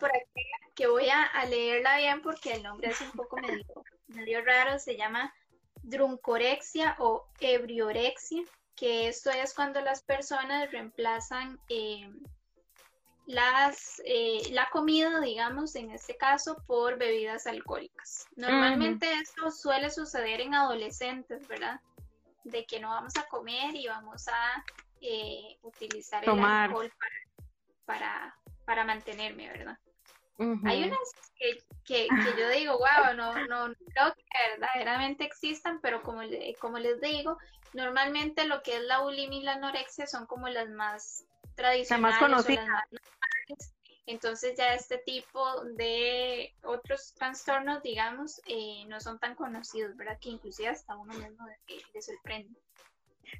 [0.00, 0.42] Por aquí,
[0.74, 3.36] que voy a, leerla bien porque el nombre es un poco
[4.08, 5.34] medio, raro, se llama
[5.82, 8.42] druncorexia o ebriorexia,
[8.74, 12.10] que esto es cuando las personas reemplazan eh,
[13.26, 18.26] las, eh, la comida, digamos, en este caso, por bebidas alcohólicas.
[18.36, 21.80] Normalmente esto suele suceder en adolescentes, ¿verdad?
[22.46, 24.64] De que no vamos a comer y vamos a
[25.00, 26.92] eh, utilizar el alcohol
[27.84, 29.78] para, para, mantenerme, ¿verdad?
[30.64, 30.98] Hay unas
[31.34, 34.24] que, que, yo digo, wow, no, no creo que
[34.58, 36.20] verdaderamente existan, pero como,
[36.60, 37.38] como les digo,
[37.72, 42.20] normalmente lo que es la bulimia y la anorexia son como las más tradicionales.
[42.20, 42.68] más conocidas.
[44.06, 50.18] Entonces ya este tipo de otros trastornos, digamos, eh, no son tan conocidos, ¿verdad?
[50.20, 51.46] Que inclusive hasta uno mismo
[51.92, 52.56] le sorprende.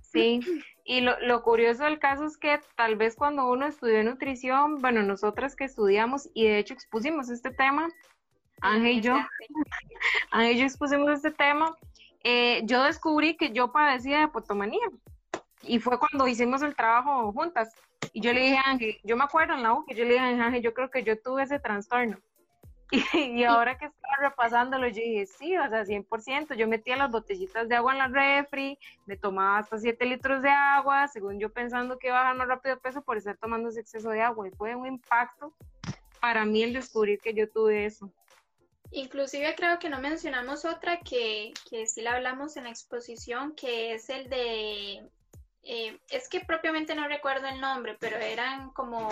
[0.02, 0.40] Sí,
[0.85, 5.02] y lo, lo, curioso del caso es que tal vez cuando uno estudió nutrición, bueno,
[5.02, 7.88] nosotras que estudiamos y de hecho expusimos este tema,
[8.61, 9.16] Ángel y yo,
[10.33, 11.76] Ángel y yo expusimos este tema,
[12.24, 14.88] eh, yo descubrí que yo padecía de potomanía
[15.62, 17.72] y fue cuando hicimos el trabajo juntas.
[18.13, 20.15] Y yo le dije a Ángel, yo me acuerdo en la U que yo le
[20.15, 22.19] dije a Ángel, yo creo que yo tuve ese trastorno.
[23.15, 26.55] Y, ahora que estaba repasándolo, yo dije, sí, o sea, 100%.
[26.55, 30.51] Yo metía las botellitas de agua en la refri, me tomaba hasta 7 litros de
[30.51, 33.81] agua, según yo pensando que iba a bajar más rápido peso por estar tomando ese
[33.81, 34.49] exceso de agua.
[34.49, 35.53] Y fue un impacto
[36.21, 38.13] para mí el descubrir que yo tuve eso.
[38.93, 43.95] Inclusive creo que no mencionamos otra que, que sí la hablamos en la exposición, que
[43.95, 45.09] es el de
[45.68, 49.09] eh, es que propiamente no recuerdo el nombre, pero eran como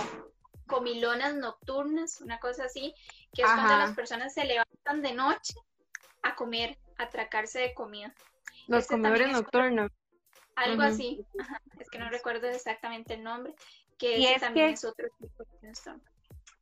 [0.66, 2.94] comilonas nocturnas, una cosa así,
[3.32, 5.54] que es cuando las personas se levantan de noche
[6.22, 8.14] a comer, a atracarse de comida.
[8.68, 9.90] Los comedores nocturnos.
[10.54, 11.26] Algo así,
[11.80, 13.52] es que no recuerdo exactamente el nombre,
[13.98, 16.02] que también es otro tipo de trastorno.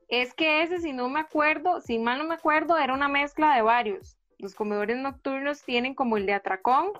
[0.08, 3.54] Es que ese, si no me acuerdo, si mal no me acuerdo, era una mezcla
[3.54, 4.16] de varios.
[4.38, 6.92] Los comedores nocturnos tienen como el de atracón,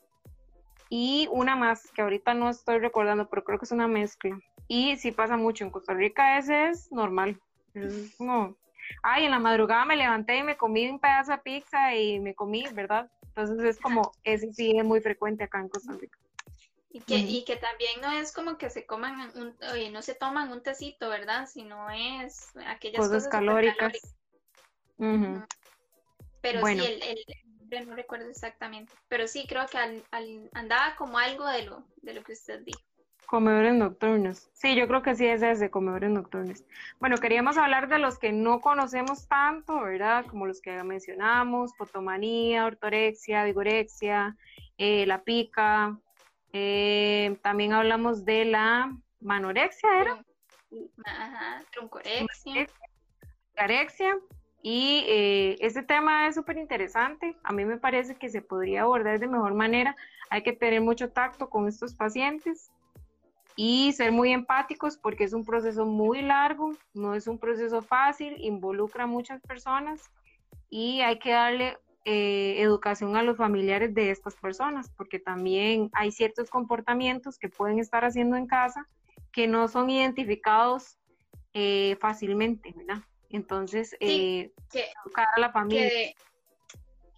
[0.95, 4.39] y una más que ahorita no estoy recordando, pero creo que es una mezcla.
[4.69, 7.41] Y sí pasa mucho en Costa Rica, ese es normal.
[7.73, 8.59] Es como,
[9.03, 12.35] ay, en la madrugada me levanté y me comí un pedazo de pizza y me
[12.35, 13.11] comí, ¿verdad?
[13.23, 16.19] Entonces es como, ese sí es muy frecuente acá en Costa Rica.
[16.91, 19.57] Y que, y que también no es como que se coman, un,
[19.95, 21.47] no se toman un tecito, ¿verdad?
[21.47, 23.95] Sino es aquellas cosas, calóricas.
[24.99, 27.25] Pero sí, el, el,
[27.81, 29.79] no recuerdo exactamente, pero sí creo que
[30.53, 32.81] andaba como algo de lo, de lo que usted dijo.
[33.27, 34.51] Comedores nocturnos.
[34.53, 36.65] Sí, yo creo que sí es ese, comedores nocturnos.
[37.01, 40.27] Bueno, queríamos hablar de los que no conocemos tanto, ¿verdad?
[40.27, 44.37] Como los que mencionamos, potomanía, ortorexia, vigorexia,
[44.77, 45.99] eh, la pica.
[46.53, 50.25] Eh, también hablamos de la manorexia, ¿era?
[51.07, 52.67] Ajá, truncorexia.
[53.55, 54.19] Carexia.
[54.63, 57.37] Y eh, este tema es súper interesante.
[57.43, 59.97] A mí me parece que se podría abordar de mejor manera.
[60.31, 62.71] Hay que tener mucho tacto con estos pacientes
[63.57, 68.37] y ser muy empáticos porque es un proceso muy largo, no es un proceso fácil,
[68.39, 70.11] involucra a muchas personas
[70.71, 76.13] y hay que darle eh, educación a los familiares de estas personas porque también hay
[76.13, 78.87] ciertos comportamientos que pueden estar haciendo en casa
[79.33, 80.99] que no son identificados
[81.53, 83.03] eh, fácilmente, ¿verdad?
[83.33, 85.89] Entonces, eh, que, a la familia.
[85.89, 86.15] Que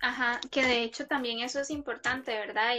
[0.00, 2.74] ajá, que de hecho también eso es importante, ¿verdad?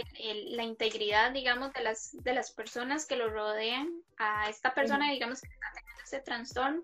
[0.46, 5.40] la integridad, digamos, de las, de las personas que lo rodean a esta persona, digamos,
[5.40, 6.82] que está teniendo ese trastorno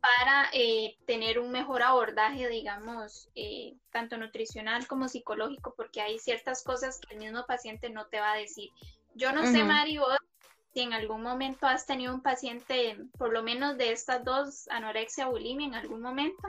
[0.00, 6.62] para eh, tener un mejor abordaje, digamos, eh, tanto nutricional como psicológico, porque hay ciertas
[6.62, 8.70] cosas que el mismo paciente no te va a decir.
[9.14, 10.18] Yo no sé, Mari, vos
[10.74, 15.28] si en algún momento has tenido un paciente, por lo menos de estas dos, anorexia,
[15.28, 16.48] bulimia, en algún momento.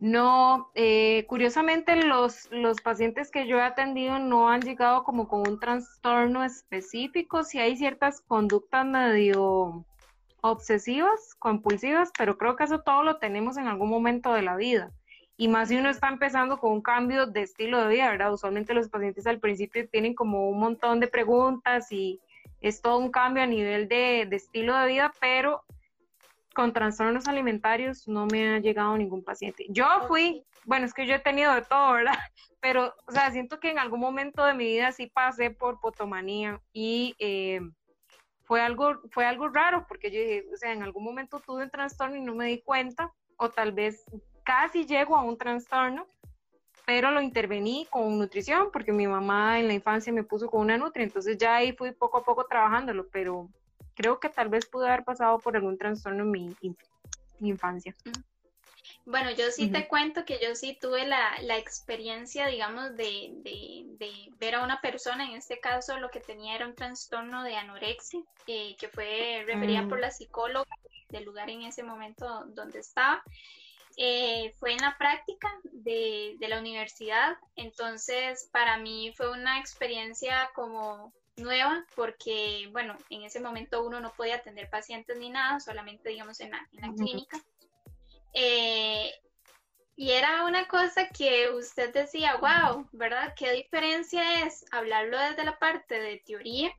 [0.00, 5.48] No, eh, curiosamente los, los pacientes que yo he atendido no han llegado como con
[5.48, 9.86] un trastorno específico, si hay ciertas conductas medio
[10.40, 14.90] obsesivas, compulsivas, pero creo que eso todo lo tenemos en algún momento de la vida.
[15.36, 18.32] Y más si uno está empezando con un cambio de estilo de vida, ¿verdad?
[18.32, 22.20] Usualmente los pacientes al principio tienen como un montón de preguntas y
[22.60, 25.64] es todo un cambio a nivel de, estilo de vida, pero
[26.54, 29.66] con trastornos alimentarios no me ha llegado ningún paciente.
[29.68, 32.14] Yo fui, bueno, es que yo he tenido de todo, ¿verdad?
[32.60, 36.62] Pero, o sea, siento que en algún momento de mi vida sí pasé por potomanía
[36.72, 37.60] y eh,
[38.44, 41.70] fue, algo, fue algo raro porque yo dije, o sea, en algún momento tuve un
[41.70, 44.06] trastorno y no me di cuenta, o tal vez
[44.44, 46.06] casi llego a un trastorno,
[46.86, 50.76] pero lo intervení con nutrición porque mi mamá en la infancia me puso con una
[50.76, 53.48] nutri, entonces ya ahí fui poco a poco trabajándolo, pero
[53.94, 56.56] creo que tal vez pude haber pasado por algún trastorno en mi,
[57.40, 57.94] infancia.
[59.06, 64.64] Bueno, yo sí te cuento que yo sí tuve la, experiencia, digamos, de, ver a
[64.64, 68.88] una persona, en este caso lo que tenía era un trastorno de anorexia, eh, que
[68.88, 70.00] fue referida por mm.
[70.00, 70.70] la psicóloga
[71.10, 73.22] del lugar en ese momento donde estaba.
[73.96, 81.12] Eh, fue en la práctica de, la universidad, entonces para mí fue una experiencia como
[81.36, 86.40] nueva porque, bueno, en ese momento uno no podía atender pacientes ni nada, solamente digamos
[86.40, 87.40] en la, clínica.
[88.32, 89.12] Eh,
[89.96, 93.32] y era una cosa que usted decía, wow, ¿verdad?
[93.36, 96.72] ¿Qué diferencia es hablarlo desde la parte de teoría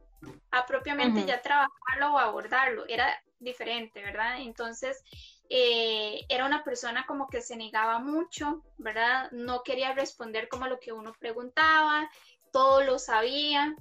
[0.52, 2.86] a propiamente ya trabajarlo o abordarlo?
[2.90, 3.08] Era
[3.40, 4.42] diferente, ¿verdad?
[4.42, 5.02] Entonces,
[5.50, 9.30] eh, era una persona como que se negaba mucho, ¿verdad?
[9.32, 12.10] No quería responder como lo que uno preguntaba,
[12.52, 13.76] todo lo sabía,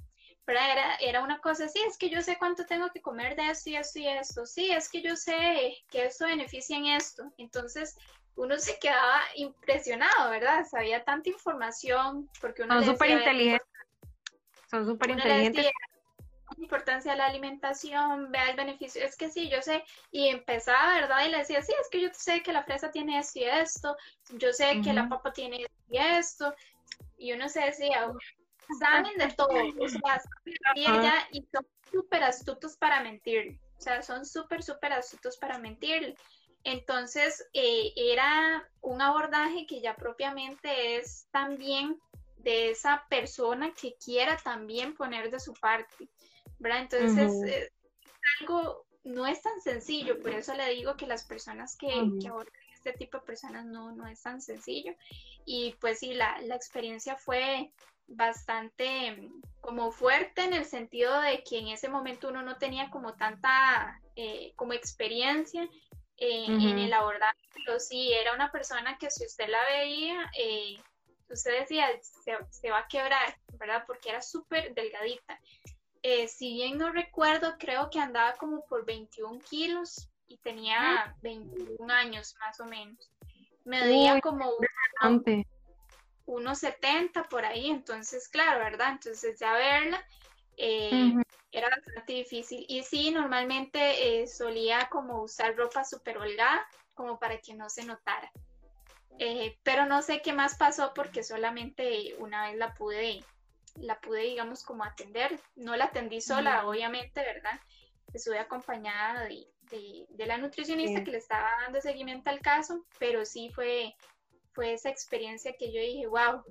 [0.45, 0.71] ¿verdad?
[0.71, 3.69] Era, era una cosa así, es que yo sé cuánto tengo que comer de esto
[3.69, 7.33] y esto y esto, sí, es que yo sé que esto beneficia en esto.
[7.37, 7.97] Entonces,
[8.35, 10.65] uno se quedaba impresionado, ¿verdad?
[10.69, 12.75] Sabía tanta información porque uno...
[12.75, 13.67] Son súper inteligentes.
[14.69, 15.71] Son súper inteligentes
[16.57, 21.25] importancia de la alimentación, vea el beneficio, es que sí, yo sé, y empezaba, ¿verdad?
[21.25, 23.95] Y le decía, sí, es que yo sé que la fresa tiene esto y esto,
[24.33, 26.55] yo sé que la papa tiene esto y esto,
[27.17, 28.11] y uno se decía,
[28.79, 30.21] saben de todo, o sea,
[31.31, 36.15] y son súper astutos para mentir, o sea, son súper, súper astutos para mentir.
[36.63, 41.99] Entonces, eh, era un abordaje que ya propiamente es también
[42.37, 46.09] de esa persona que quiera también poner de su parte.
[46.59, 46.81] ¿Verdad?
[46.81, 47.71] Entonces, eh,
[48.39, 51.91] algo, no es tan sencillo, por eso le digo que las personas que,
[52.27, 54.93] abordan este tipo de personas no, no es tan sencillo.
[55.45, 57.71] Y pues sí, la, experiencia fue
[58.07, 62.89] bastante mm, como fuerte en el sentido de que en ese momento uno no tenía
[62.91, 65.63] como tanta eh, como experiencia
[66.17, 70.31] eh, en el abordaje, pero sí era una persona que si usted la veía,
[71.29, 73.83] usted decía, se, se, va a quebrar, ¿verdad?
[73.85, 75.39] Porque era súper delgadita.
[76.07, 81.91] Eh, si bien no recuerdo, creo que andaba como por 21 kilos y tenía 21
[81.91, 83.11] años más o menos.
[83.63, 84.51] Medía como
[86.27, 88.91] unos 70 por ahí, entonces claro, ¿verdad?
[88.91, 90.05] Entonces ya verla
[90.57, 91.15] eh,
[91.51, 92.63] era bastante difícil.
[92.69, 97.83] Y sí, normalmente eh, solía como usar ropa súper holgada, como para que no se
[97.83, 98.31] notara.
[99.63, 103.25] pero no sé qué más pasó porque solamente una vez la pude
[103.75, 105.39] la pude, digamos, como atender.
[105.55, 107.59] No la atendí sola, obviamente, ¿verdad?
[108.13, 109.47] Estuve acompañada de,
[110.09, 113.95] de, la nutricionista que le estaba dando seguimiento al caso, pero sí fue,
[114.53, 116.43] fue esa experiencia que yo dije, wow.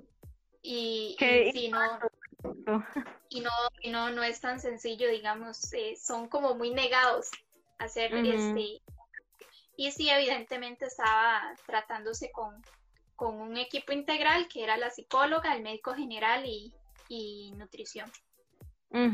[0.61, 1.99] Y, y no,
[3.29, 3.51] y no,
[3.81, 7.29] y no, no es tan sencillo, digamos, eh, son como muy negados
[7.79, 8.81] a hacer este.
[9.77, 12.63] Y sí, evidentemente estaba tratándose con,
[13.15, 16.73] con un equipo integral que era la psicóloga, el médico general y,
[17.07, 18.11] y nutrición.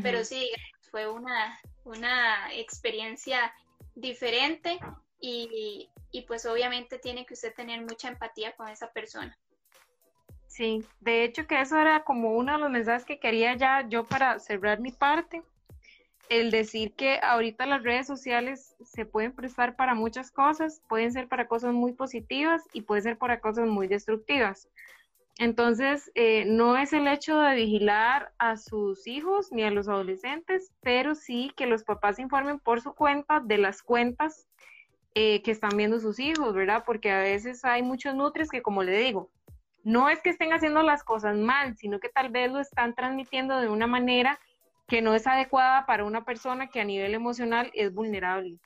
[0.02, 0.48] Pero sí,
[0.92, 3.52] fue una, una experiencia
[3.96, 4.78] diferente
[5.20, 9.36] y, y, pues obviamente tiene que usted tener mucha empatía con esa persona.
[10.46, 14.04] Sí, de hecho que eso era como uno de los mensajes que quería ya yo
[14.04, 15.42] para cerrar mi parte,
[16.28, 21.28] el decir que ahorita las redes sociales se pueden prestar para muchas cosas, pueden ser
[21.28, 24.68] para cosas muy positivas y pueden ser para cosas muy destructivas.
[25.38, 30.72] Entonces, eh, no es el hecho de vigilar a sus hijos ni a los adolescentes,
[30.82, 34.46] pero sí que los papás informen por su cuenta de las cuentas
[35.14, 36.84] eh, que están viendo sus hijos, ¿verdad?
[36.86, 39.30] Porque a veces hay muchos nutres que, como le digo,
[39.84, 43.58] no es que estén haciendo las cosas mal, sino que tal vez lo están transmitiendo
[43.58, 44.38] de una manera
[44.86, 48.58] que no es adecuada para una persona que a nivel emocional es vulnerable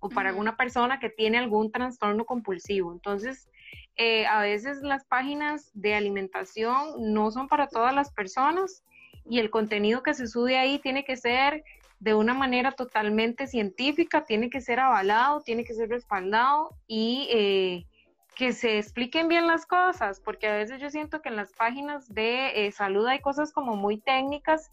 [0.00, 2.92] o para alguna persona que tiene algún trastorno compulsivo.
[2.92, 3.48] Entonces,
[3.96, 8.84] eh, a veces las páginas de alimentación no son para todas las personas
[9.28, 11.62] y el contenido que se sube ahí tiene que ser
[12.00, 17.86] de una manera totalmente científica, tiene que ser avalado, tiene que ser respaldado y eh,
[18.34, 22.12] que se expliquen bien las cosas, porque a veces yo siento que en las páginas
[22.12, 24.72] de eh, salud hay cosas como muy técnicas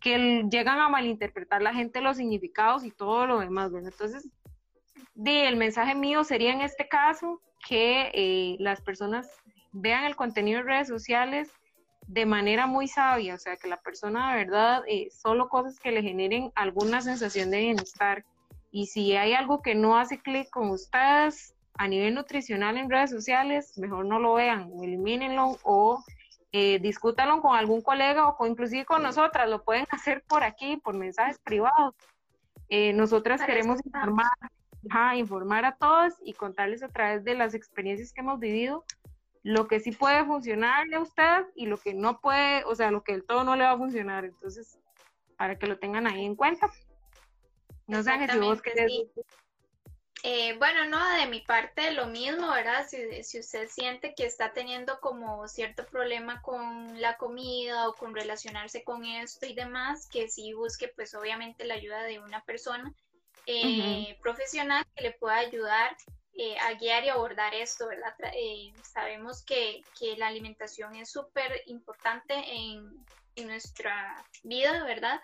[0.00, 4.26] que llegan a malinterpretar la gente los significados y todo lo demás, Entonces,
[5.24, 9.28] el mensaje mío sería en este caso que eh, las personas
[9.72, 11.50] vean el contenido en redes sociales
[12.06, 15.92] de manera muy sabia, o sea, que la persona de verdad, eh, solo cosas que
[15.92, 18.24] le generen alguna sensación de bienestar.
[18.72, 23.10] Y si hay algo que no hace clic con ustedes a nivel nutricional en redes
[23.10, 26.02] sociales, mejor no lo vean, o elimínenlo o
[26.52, 30.96] eh, discútanlo con algún colega o inclusive con nosotras, lo pueden hacer por aquí, por
[30.96, 31.94] mensajes privados.
[32.68, 34.30] Eh, nosotras queremos informar,
[35.16, 38.84] informar a todos y contarles a través de las experiencias que hemos vivido
[39.42, 43.02] lo que sí puede funcionarle a usted y lo que no puede, o sea, lo
[43.02, 44.24] que del todo no le va a funcionar.
[44.24, 44.78] Entonces,
[45.36, 46.70] para que lo tengan ahí en cuenta.
[47.86, 48.92] No sé si vos querés...
[50.22, 52.86] Eh, bueno, no, de mi parte lo mismo, ¿verdad?
[52.86, 58.14] Si, si, usted siente que está teniendo como cierto problema con la comida o con
[58.14, 62.94] relacionarse con esto y demás, que sí busque pues obviamente la ayuda de una persona
[63.50, 65.96] eh, profesional que le pueda ayudar
[66.42, 68.14] eh, a guiar y abordar esto, ¿verdad?
[68.32, 75.20] Eh, sabemos que, que, la alimentación es súper importante en, en, nuestra vida, ¿verdad?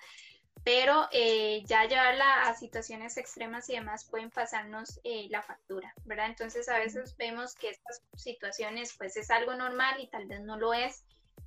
[0.63, 5.01] Pero eh, ya llevarla a situaciones extremas y demás pueden pasarnos
[5.31, 6.27] la factura, ¿verdad?
[6.27, 10.59] Entonces a veces vemos que estas situaciones pues es algo normal y tal vez no
[10.59, 11.03] lo es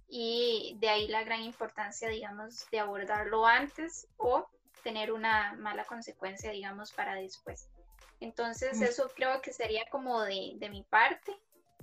[0.07, 4.47] y de ahí la gran importancia, digamos, de abordarlo antes o
[4.83, 7.69] tener una mala consecuencia, digamos, para después.
[8.19, 11.31] Entonces, eso creo que sería como de, mi parte.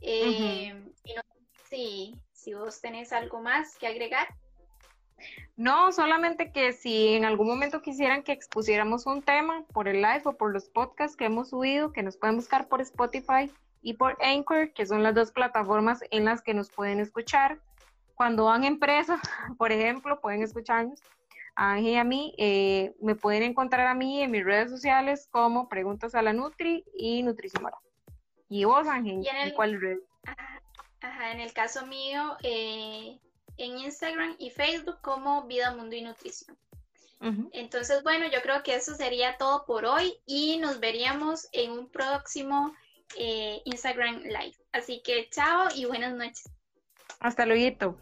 [0.03, 0.75] Eh,
[1.05, 4.29] y no sé si, si vos tenés algo más que agregar.
[5.57, 10.23] No, solamente que si en algún momento quisieran que expusiéramos un tema por el live
[10.27, 14.19] o por los podcasts que hemos subido, que nos pueden buscar por Spotify y por
[14.23, 17.59] Anchor, que son las dos plataformas en las que nos pueden escuchar.
[18.15, 19.19] Cuando van en empresa,
[19.59, 21.01] por ejemplo, pueden escucharnos.
[21.57, 25.69] Ángel y a mí, eh, me pueden encontrar a mí en mis redes sociales como
[25.69, 27.79] Preguntas a la Nutri y Nutricionora.
[28.49, 29.27] ¿Y vos, Ángel?
[29.27, 29.99] ¿En, cuál red?
[31.01, 33.19] Ajá, en el caso mío, eh,
[33.57, 36.57] en Instagram y Facebook como Vida, Mundo y Nutrición.
[37.53, 41.89] Entonces, bueno, yo creo que eso sería todo por hoy y nos veríamos en un
[41.89, 42.75] próximo
[43.19, 44.55] eh, Instagram Live.
[44.73, 46.49] Así que chao y buenas noches.
[47.19, 47.97] Hasta luego.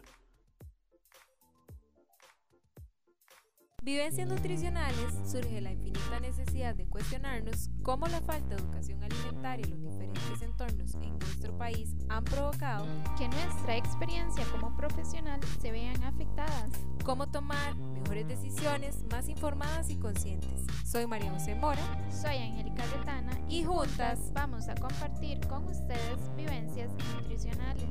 [3.85, 9.69] Vivencias nutricionales surge la infinita necesidad de cuestionarnos cómo la falta de educación alimentaria y
[9.69, 16.03] los diferentes entornos en nuestro país han provocado que nuestra experiencia como profesional se vean
[16.03, 16.71] afectadas.
[17.03, 20.65] Cómo tomar mejores decisiones más informadas y conscientes.
[20.83, 22.09] Soy María José Mora.
[22.09, 23.39] Soy Angélica Retana.
[23.47, 27.85] Y juntas vamos a compartir con ustedes vivencias nutricionales.